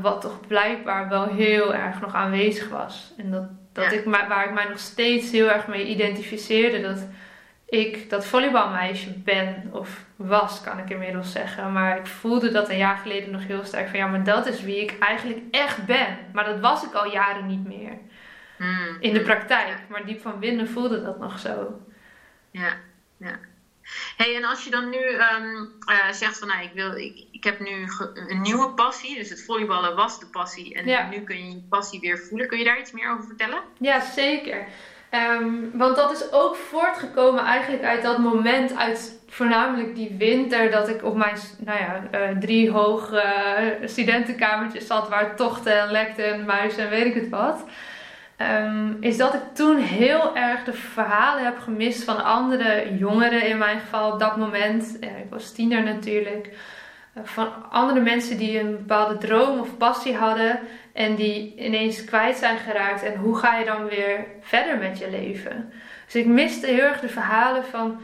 [0.00, 3.12] Wat toch blijkbaar wel heel erg nog aanwezig was.
[3.16, 6.80] En dat, dat ik, waar ik mij nog steeds heel erg mee identificeerde.
[6.80, 7.06] Dat
[7.72, 11.72] ik dat volleybalmeisje ben of was, kan ik inmiddels zeggen.
[11.72, 14.62] Maar ik voelde dat een jaar geleden nog heel sterk van ja, maar dat is
[14.62, 16.18] wie ik eigenlijk echt ben.
[16.32, 17.98] Maar dat was ik al jaren niet meer.
[18.56, 18.96] Hmm.
[19.00, 19.78] In de praktijk.
[19.88, 21.80] Maar diep van binnen voelde dat nog zo.
[22.50, 22.76] Ja,
[23.16, 23.38] ja.
[24.16, 27.44] hey, en als je dan nu um, uh, zegt van nou, ik, wil, ik, ik
[27.44, 27.86] heb nu
[28.28, 29.14] een nieuwe passie.
[29.14, 30.74] Dus het volleyballen was de passie.
[30.74, 31.08] En ja.
[31.08, 32.48] nu kun je je passie weer voelen.
[32.48, 33.62] Kun je daar iets meer over vertellen?
[33.78, 34.66] Ja, zeker.
[35.14, 40.88] Um, want dat is ook voortgekomen eigenlijk uit dat moment, uit voornamelijk die winter, dat
[40.88, 43.22] ik op mijn nou ja, uh, drie hoog uh,
[43.84, 47.64] studentenkamertjes zat waar tochten en lekten en muizen en weet ik het wat.
[48.38, 53.58] Um, is dat ik toen heel erg de verhalen heb gemist van andere jongeren in
[53.58, 54.96] mijn geval op dat moment.
[55.00, 56.48] Ja, ik was tiener natuurlijk.
[57.22, 60.60] Van andere mensen die een bepaalde droom of passie hadden
[60.92, 63.02] en die ineens kwijt zijn geraakt.
[63.02, 65.72] En hoe ga je dan weer verder met je leven?
[66.04, 68.00] Dus ik miste heel erg de verhalen van,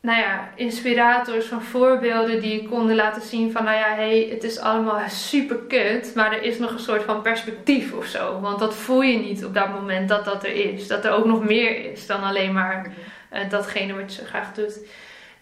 [0.00, 4.58] nou ja, inspirators, van voorbeelden die konden laten zien van, nou ja, hey, het is
[4.58, 8.40] allemaal super kut, maar er is nog een soort van perspectief of zo.
[8.40, 10.86] Want dat voel je niet op dat moment dat dat er is.
[10.86, 12.92] Dat er ook nog meer is dan alleen maar
[13.32, 14.78] uh, datgene wat je zo graag doet.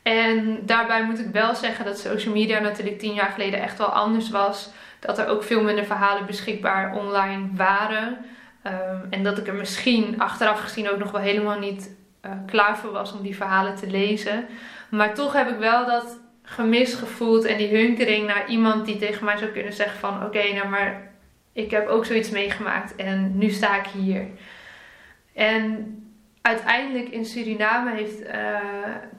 [0.02, 3.86] En daarbij moet ik wel zeggen dat social media natuurlijk tien jaar geleden echt wel
[3.86, 8.18] anders was dat er ook veel minder verhalen beschikbaar online waren.
[8.66, 11.90] Um, en dat ik er misschien achteraf gezien ook nog wel helemaal niet
[12.26, 14.46] uh, klaar voor was om die verhalen te lezen.
[14.88, 19.24] Maar toch heb ik wel dat gemis gevoeld en die hunkering naar iemand die tegen
[19.24, 21.10] mij zou kunnen zeggen van oké, nou maar
[21.52, 24.26] ik heb ook zoiets meegemaakt en nu sta ik hier.
[25.34, 25.96] En
[26.42, 28.58] uiteindelijk in Suriname heeft uh,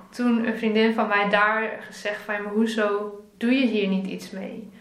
[0.10, 4.72] toen een vriendin van mij daar gezegd van hoezo doe je hier niet iets mee?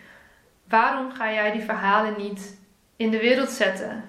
[0.68, 2.60] Waarom ga jij die verhalen niet
[2.96, 4.04] in de wereld zetten?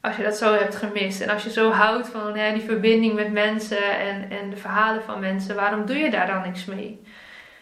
[0.00, 1.20] Als je dat zo hebt gemist.
[1.20, 5.20] En als je zo houdt van die verbinding met mensen en, en de verhalen van
[5.20, 7.00] mensen, waarom doe je daar dan niks mee?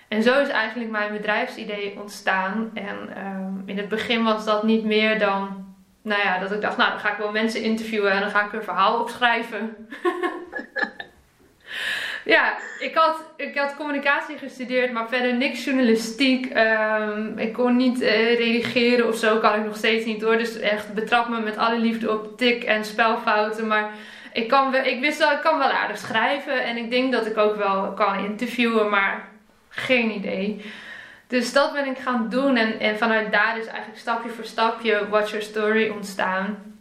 [0.09, 2.71] En zo is eigenlijk mijn bedrijfsidee ontstaan.
[2.75, 5.64] En um, in het begin was dat niet meer dan,
[6.05, 8.45] nou ja, dat ik dacht, nou dan ga ik wel mensen interviewen en dan ga
[8.45, 9.89] ik een verhaal opschrijven.
[12.35, 16.57] ja, ik had, ik had communicatie gestudeerd, maar verder niks journalistiek.
[16.57, 20.39] Um, ik kon niet uh, redigeren of zo, kan ik nog steeds niet door.
[20.39, 23.67] Dus echt betrap me met alle liefde op tik en spelfouten.
[23.67, 23.91] Maar
[24.33, 26.65] ik, kan wel, ik wist wel, ik kan wel aardig schrijven.
[26.65, 29.29] En ik denk dat ik ook wel kan interviewen, maar
[29.69, 30.65] geen idee.
[31.27, 32.57] Dus dat ben ik gaan doen.
[32.57, 36.75] En, en vanuit daar is eigenlijk stapje voor stapje Watch Your Story ontstaan.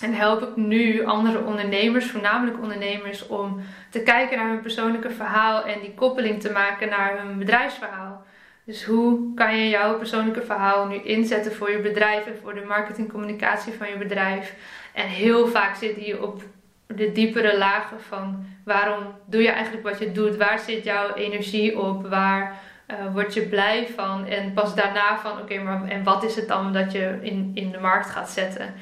[0.00, 5.64] En help ik nu andere ondernemers, voornamelijk ondernemers, om te kijken naar hun persoonlijke verhaal
[5.64, 8.24] en die koppeling te maken naar hun bedrijfsverhaal.
[8.64, 12.64] Dus hoe kan je jouw persoonlijke verhaal nu inzetten voor je bedrijf en voor de
[12.68, 14.54] marketingcommunicatie van je bedrijf?
[14.92, 16.42] En heel vaak zit hier op
[16.86, 20.36] de diepere lagen van waarom doe je eigenlijk wat je doet?
[20.36, 22.08] Waar zit jouw energie op?
[22.08, 24.26] Waar uh, word je blij van?
[24.26, 27.70] En pas daarna van oké, maar en wat is het dan dat je in, in
[27.70, 28.74] de markt gaat zetten?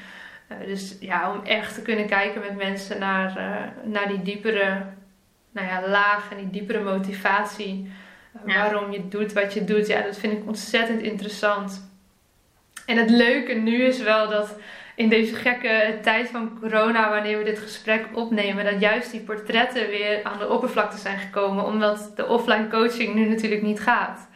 [0.48, 4.82] Uh, dus ja, om echt te kunnen kijken met mensen naar, uh, naar die diepere
[5.52, 7.92] nou ja, laag en die diepere motivatie.
[8.46, 8.54] Ja.
[8.54, 9.86] Waarom je doet wat je doet.
[9.86, 11.90] Ja, dat vind ik ontzettend interessant.
[12.86, 14.56] En het leuke nu is wel dat
[15.02, 19.88] in deze gekke tijd van corona, wanneer we dit gesprek opnemen, dat juist die portretten
[19.88, 24.28] weer aan de oppervlakte zijn gekomen, omdat de offline coaching nu natuurlijk niet gaat.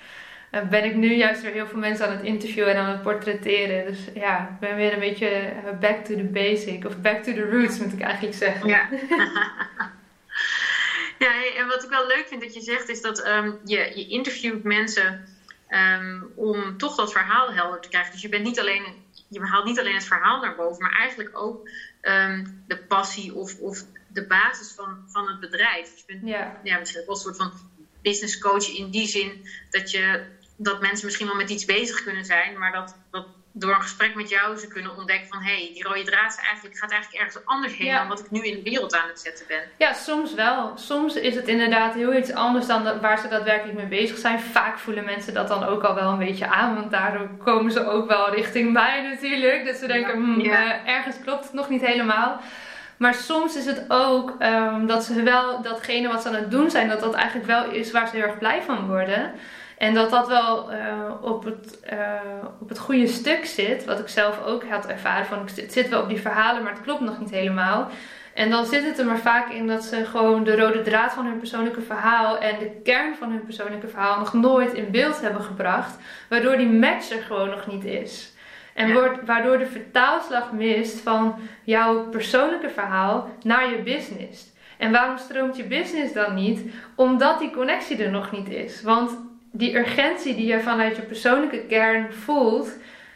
[0.53, 3.03] Uh, ben ik nu juist weer heel veel mensen aan het interviewen en aan het
[3.03, 3.87] portretteren.
[3.87, 7.33] Dus ja, ik ben weer een beetje eh, back to the basic, of back to
[7.33, 8.69] the roots moet ik eigenlijk zeggen.
[8.69, 8.89] Ja.
[11.25, 14.07] ja, en wat ik wel leuk vind dat je zegt, is dat um, je, je
[14.09, 15.25] interviewt mensen
[15.71, 18.13] um, om toch dat verhaal helder te krijgen.
[18.13, 21.39] Dus je bent niet alleen je haalt niet alleen het verhaal naar boven, maar eigenlijk
[21.39, 21.69] ook
[22.03, 25.91] um, de passie of, of de basis van, van het bedrijf.
[25.91, 26.61] Dus je bent ja.
[26.63, 27.53] ja, misschien wel een soort van
[28.03, 32.25] business coach in die zin dat, je, dat mensen misschien wel met iets bezig kunnen
[32.25, 33.27] zijn, maar dat, dat
[33.59, 36.79] door een gesprek met jou ze kunnen ontdekken van hé, hey, die rode draad eigenlijk,
[36.79, 39.45] gaat eigenlijk ergens anders heen dan wat ik nu in de wereld aan het zetten
[39.49, 39.61] ben.
[39.77, 40.73] Ja, soms wel.
[40.77, 44.41] Soms is het inderdaad heel iets anders dan waar ze daadwerkelijk mee bezig zijn.
[44.41, 47.87] Vaak voelen mensen dat dan ook al wel een beetje aan, want daardoor komen ze
[47.87, 49.67] ook wel richting mij natuurlijk.
[49.67, 52.41] Dat ze denken, hmm, uh, ergens klopt het nog niet helemaal.
[52.97, 56.71] Maar soms is het ook um, dat ze wel datgene wat ze aan het doen
[56.71, 59.33] zijn, dat dat eigenlijk wel is waar ze heel erg blij van worden.
[59.79, 60.79] En dat dat wel uh,
[61.21, 61.99] op, het, uh,
[62.61, 65.27] op het goede stuk zit, wat ik zelf ook had ervaren.
[65.27, 67.89] Van, het zit wel op die verhalen, maar het klopt nog niet helemaal.
[68.35, 71.27] En dan zit het er maar vaak in dat ze gewoon de rode draad van
[71.27, 75.43] hun persoonlijke verhaal en de kern van hun persoonlijke verhaal nog nooit in beeld hebben
[75.43, 75.97] gebracht.
[76.29, 78.33] Waardoor die match er gewoon nog niet is.
[78.75, 84.55] En wordt, waardoor de vertaalslag mist van jouw persoonlijke verhaal naar je business.
[84.79, 86.61] En waarom stroomt je business dan niet?
[86.95, 88.83] Omdat die connectie er nog niet is.
[88.83, 89.19] Want
[89.57, 92.71] die urgentie die je vanuit je persoonlijke kern voelt,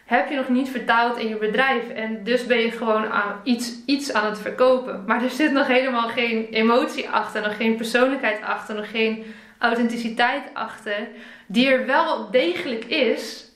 [0.05, 1.89] heb je nog niet vertaald in je bedrijf.
[1.89, 5.05] En dus ben je gewoon aan iets, iets aan het verkopen.
[5.07, 9.25] Maar er zit nog helemaal geen emotie achter, nog geen persoonlijkheid achter, nog geen
[9.59, 11.09] authenticiteit achter.
[11.47, 13.49] Die er wel degelijk is.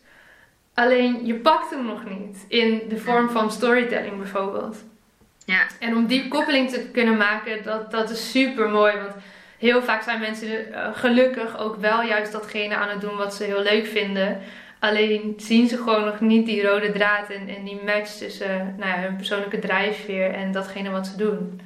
[0.74, 2.45] Alleen je pakt hem nog niet.
[2.49, 4.85] In de vorm van storytelling bijvoorbeeld.
[5.45, 5.66] Ja.
[5.80, 8.93] En om die koppeling te kunnen maken, dat, dat is super mooi.
[8.97, 9.14] Want
[9.65, 13.45] heel vaak zijn mensen uh, gelukkig ook wel juist datgene aan het doen wat ze
[13.45, 14.43] heel leuk vinden.
[14.79, 18.91] Alleen zien ze gewoon nog niet die rode draad en, en die match tussen nou
[18.91, 21.61] ja, hun persoonlijke drijfveer en datgene wat ze doen.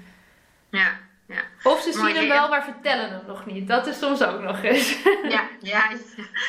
[0.71, 0.91] Ja,
[1.27, 1.41] ja.
[1.63, 3.69] Of ze zien hem wel, maar vertellen hem nog niet.
[3.69, 5.03] Dat is soms ook nog eens.
[5.29, 5.91] Ja, ja,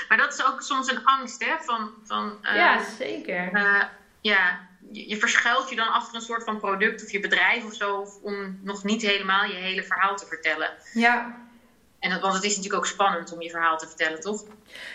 [0.09, 1.51] maar dat is ook soms een angst, hè?
[1.59, 3.49] Van, van, uh, ja, zeker.
[3.53, 3.83] Uh,
[4.21, 8.05] ja, je, verschuilt je dan achter een soort van product of je bedrijf of zo,
[8.21, 10.69] om nog niet helemaal je hele verhaal te vertellen.
[10.93, 11.47] Ja.
[11.99, 14.43] En dat, want het is natuurlijk ook spannend om je verhaal te vertellen, toch?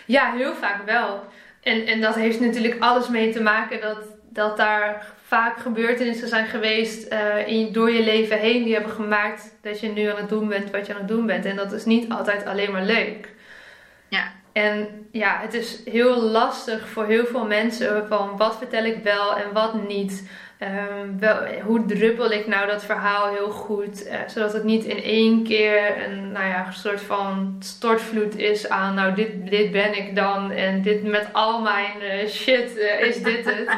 [0.05, 1.27] Ja, heel vaak wel.
[1.61, 3.97] En, en dat heeft natuurlijk alles mee te maken dat,
[4.29, 9.55] dat daar vaak gebeurtenissen zijn geweest uh, in, door je leven heen die hebben gemaakt
[9.61, 11.45] dat je nu aan het doen bent wat je aan het doen bent.
[11.45, 13.33] En dat is niet altijd alleen maar leuk.
[14.07, 14.31] Ja.
[14.55, 19.35] En ja, het is heel lastig voor heel veel mensen van wat vertel ik wel
[19.35, 20.29] en wat niet.
[20.59, 25.03] Um, wel, hoe druppel ik nou dat verhaal heel goed, uh, zodat het niet in
[25.03, 30.15] één keer een nou ja, soort van stortvloed is aan, nou dit, dit ben ik
[30.15, 33.69] dan en dit met al mijn uh, shit uh, is dit het.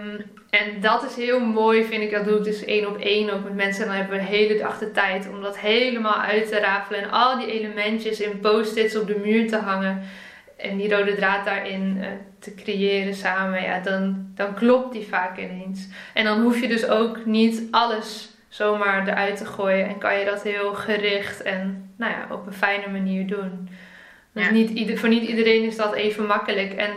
[0.00, 0.16] um,
[0.60, 2.10] en dat is heel mooi, vind ik.
[2.10, 3.82] Dat doe ik dus één op één ook met mensen.
[3.82, 7.02] En dan hebben we een hele dag de tijd om dat helemaal uit te rafelen.
[7.02, 10.02] En al die elementjes in post-its op de muur te hangen.
[10.58, 12.06] En die rode draad daarin uh,
[12.38, 13.62] te creëren samen.
[13.62, 15.88] Ja, dan, dan klopt die vaak ineens.
[16.14, 19.88] En dan hoef je dus ook niet alles zomaar eruit te gooien.
[19.88, 23.68] En kan je dat heel gericht en nou ja, op een fijne manier doen.
[24.32, 24.50] Dus ja.
[24.50, 26.72] niet ieder, voor niet iedereen is dat even makkelijk.
[26.72, 26.90] En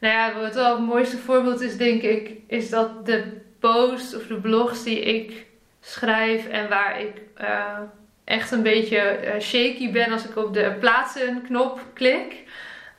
[0.00, 3.24] nou ja, wat wel het mooiste voorbeeld is, denk ik, is dat de
[3.58, 5.46] posts of de blogs die ik
[5.80, 7.78] schrijf en waar ik uh,
[8.24, 12.43] echt een beetje uh, shaky ben als ik op de plaatsen knop klik.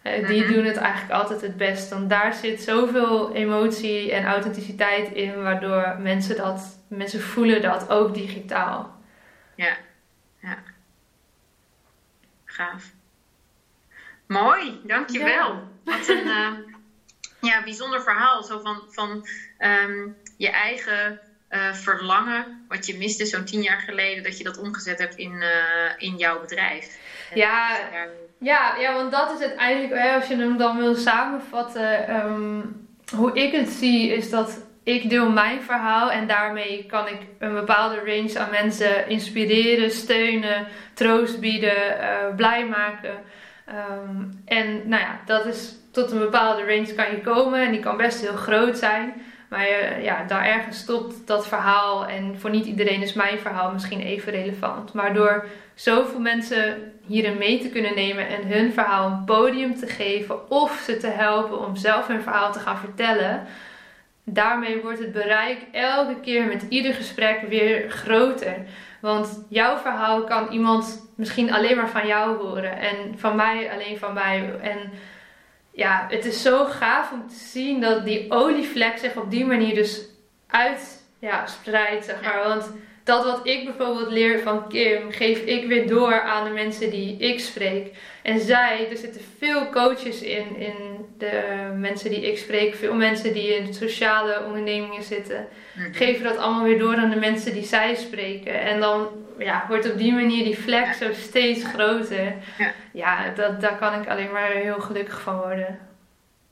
[0.05, 0.53] Uh, die -hmm.
[0.53, 1.89] doen het eigenlijk altijd het best.
[1.89, 8.13] Want daar zit zoveel emotie en authenticiteit in, waardoor mensen dat, mensen voelen dat ook
[8.13, 9.01] digitaal.
[9.55, 9.77] Ja,
[10.41, 10.57] ja.
[12.45, 12.91] Gaaf.
[14.27, 15.53] Mooi, dankjewel.
[15.53, 15.63] Ja.
[15.83, 16.75] Wat een
[17.41, 18.43] ja, bijzonder verhaal.
[18.43, 19.27] Zo van, van
[19.59, 24.57] um, je eigen uh, verlangen, wat je miste zo'n tien jaar geleden, dat je dat
[24.57, 25.43] omgezet hebt in,
[25.97, 26.97] in jouw bedrijf.
[27.33, 27.77] Ja,
[28.39, 33.51] ja, ja, want dat is uiteindelijk, als je hem dan wil samenvatten, um, hoe ik
[33.51, 38.39] het zie, is dat ik deel mijn verhaal en daarmee kan ik een bepaalde range
[38.39, 43.13] aan mensen inspireren, steunen, troost bieden, uh, blij maken.
[43.69, 47.79] Um, en nou ja, dat is tot een bepaalde range kan je komen en die
[47.79, 49.13] kan best heel groot zijn.
[49.55, 54.01] Maar ja, daar ergens stopt dat verhaal en voor niet iedereen is mijn verhaal misschien
[54.01, 54.93] even relevant.
[54.93, 55.45] Maar door
[55.75, 60.81] zoveel mensen hierin mee te kunnen nemen en hun verhaal een podium te geven of
[60.85, 63.47] ze te helpen om zelf hun verhaal te gaan vertellen,
[64.23, 68.55] daarmee wordt het bereik elke keer met ieder gesprek weer groter.
[69.01, 73.97] Want jouw verhaal kan iemand misschien alleen maar van jou horen en van mij alleen
[73.97, 74.59] van mij.
[74.61, 74.77] En
[75.75, 79.75] ja, het is zo gaaf om te zien dat die olievlek zich op die manier
[79.75, 80.01] dus
[80.47, 82.43] uit ja, spreidt, zeg maar.
[82.47, 82.71] Want
[83.03, 87.17] dat wat ik bijvoorbeeld leer van Kim, geef ik weer door aan de mensen die
[87.17, 87.95] ik spreek.
[88.23, 91.43] En zij, er zitten veel coaches in, in de
[91.77, 95.47] mensen die ik spreek, veel mensen die in sociale ondernemingen zitten,
[95.91, 98.59] geven dat allemaal weer door aan de mensen die zij spreken.
[98.59, 99.07] En dan
[99.37, 102.33] ja, wordt op die manier die vlek zo steeds groter.
[102.57, 105.79] Ja, ja dat, daar kan ik alleen maar heel gelukkig van worden.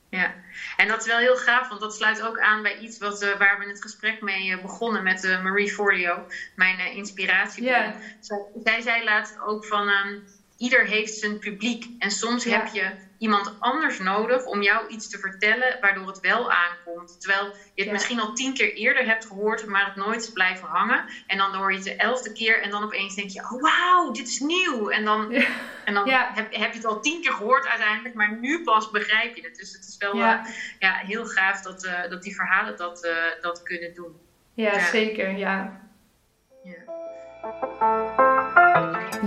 [0.08, 0.34] Ja,
[0.76, 3.38] en dat is wel heel gaaf, want dat sluit ook aan bij iets wat, uh,
[3.38, 7.62] waar we het gesprek mee uh, begonnen met uh, Marie Forleo, mijn inspiratie.
[7.62, 7.94] Yeah.
[8.20, 10.24] Zij, zij zei laatst ook van um,
[10.56, 12.90] ieder heeft zijn publiek en soms heb je
[13.24, 17.20] iemand anders nodig om jou iets te vertellen waardoor het wel aankomt.
[17.20, 17.92] Terwijl je het ja.
[17.92, 21.04] misschien al tien keer eerder hebt gehoord, maar het nooit is blijven hangen.
[21.26, 24.10] En dan hoor je het de elfde keer en dan opeens denk je, oh wauw,
[24.10, 24.90] dit is nieuw.
[24.90, 25.46] En dan, ja.
[25.84, 26.30] en dan ja.
[26.34, 29.56] heb, heb, je het al tien keer gehoord uiteindelijk, maar nu pas begrijp je het.
[29.56, 30.46] Dus het is wel ja.
[30.46, 34.20] Uh, ja, heel gaaf dat, uh, dat die verhalen dat, uh, dat kunnen doen.
[34.54, 35.82] Ja, zeker, ja.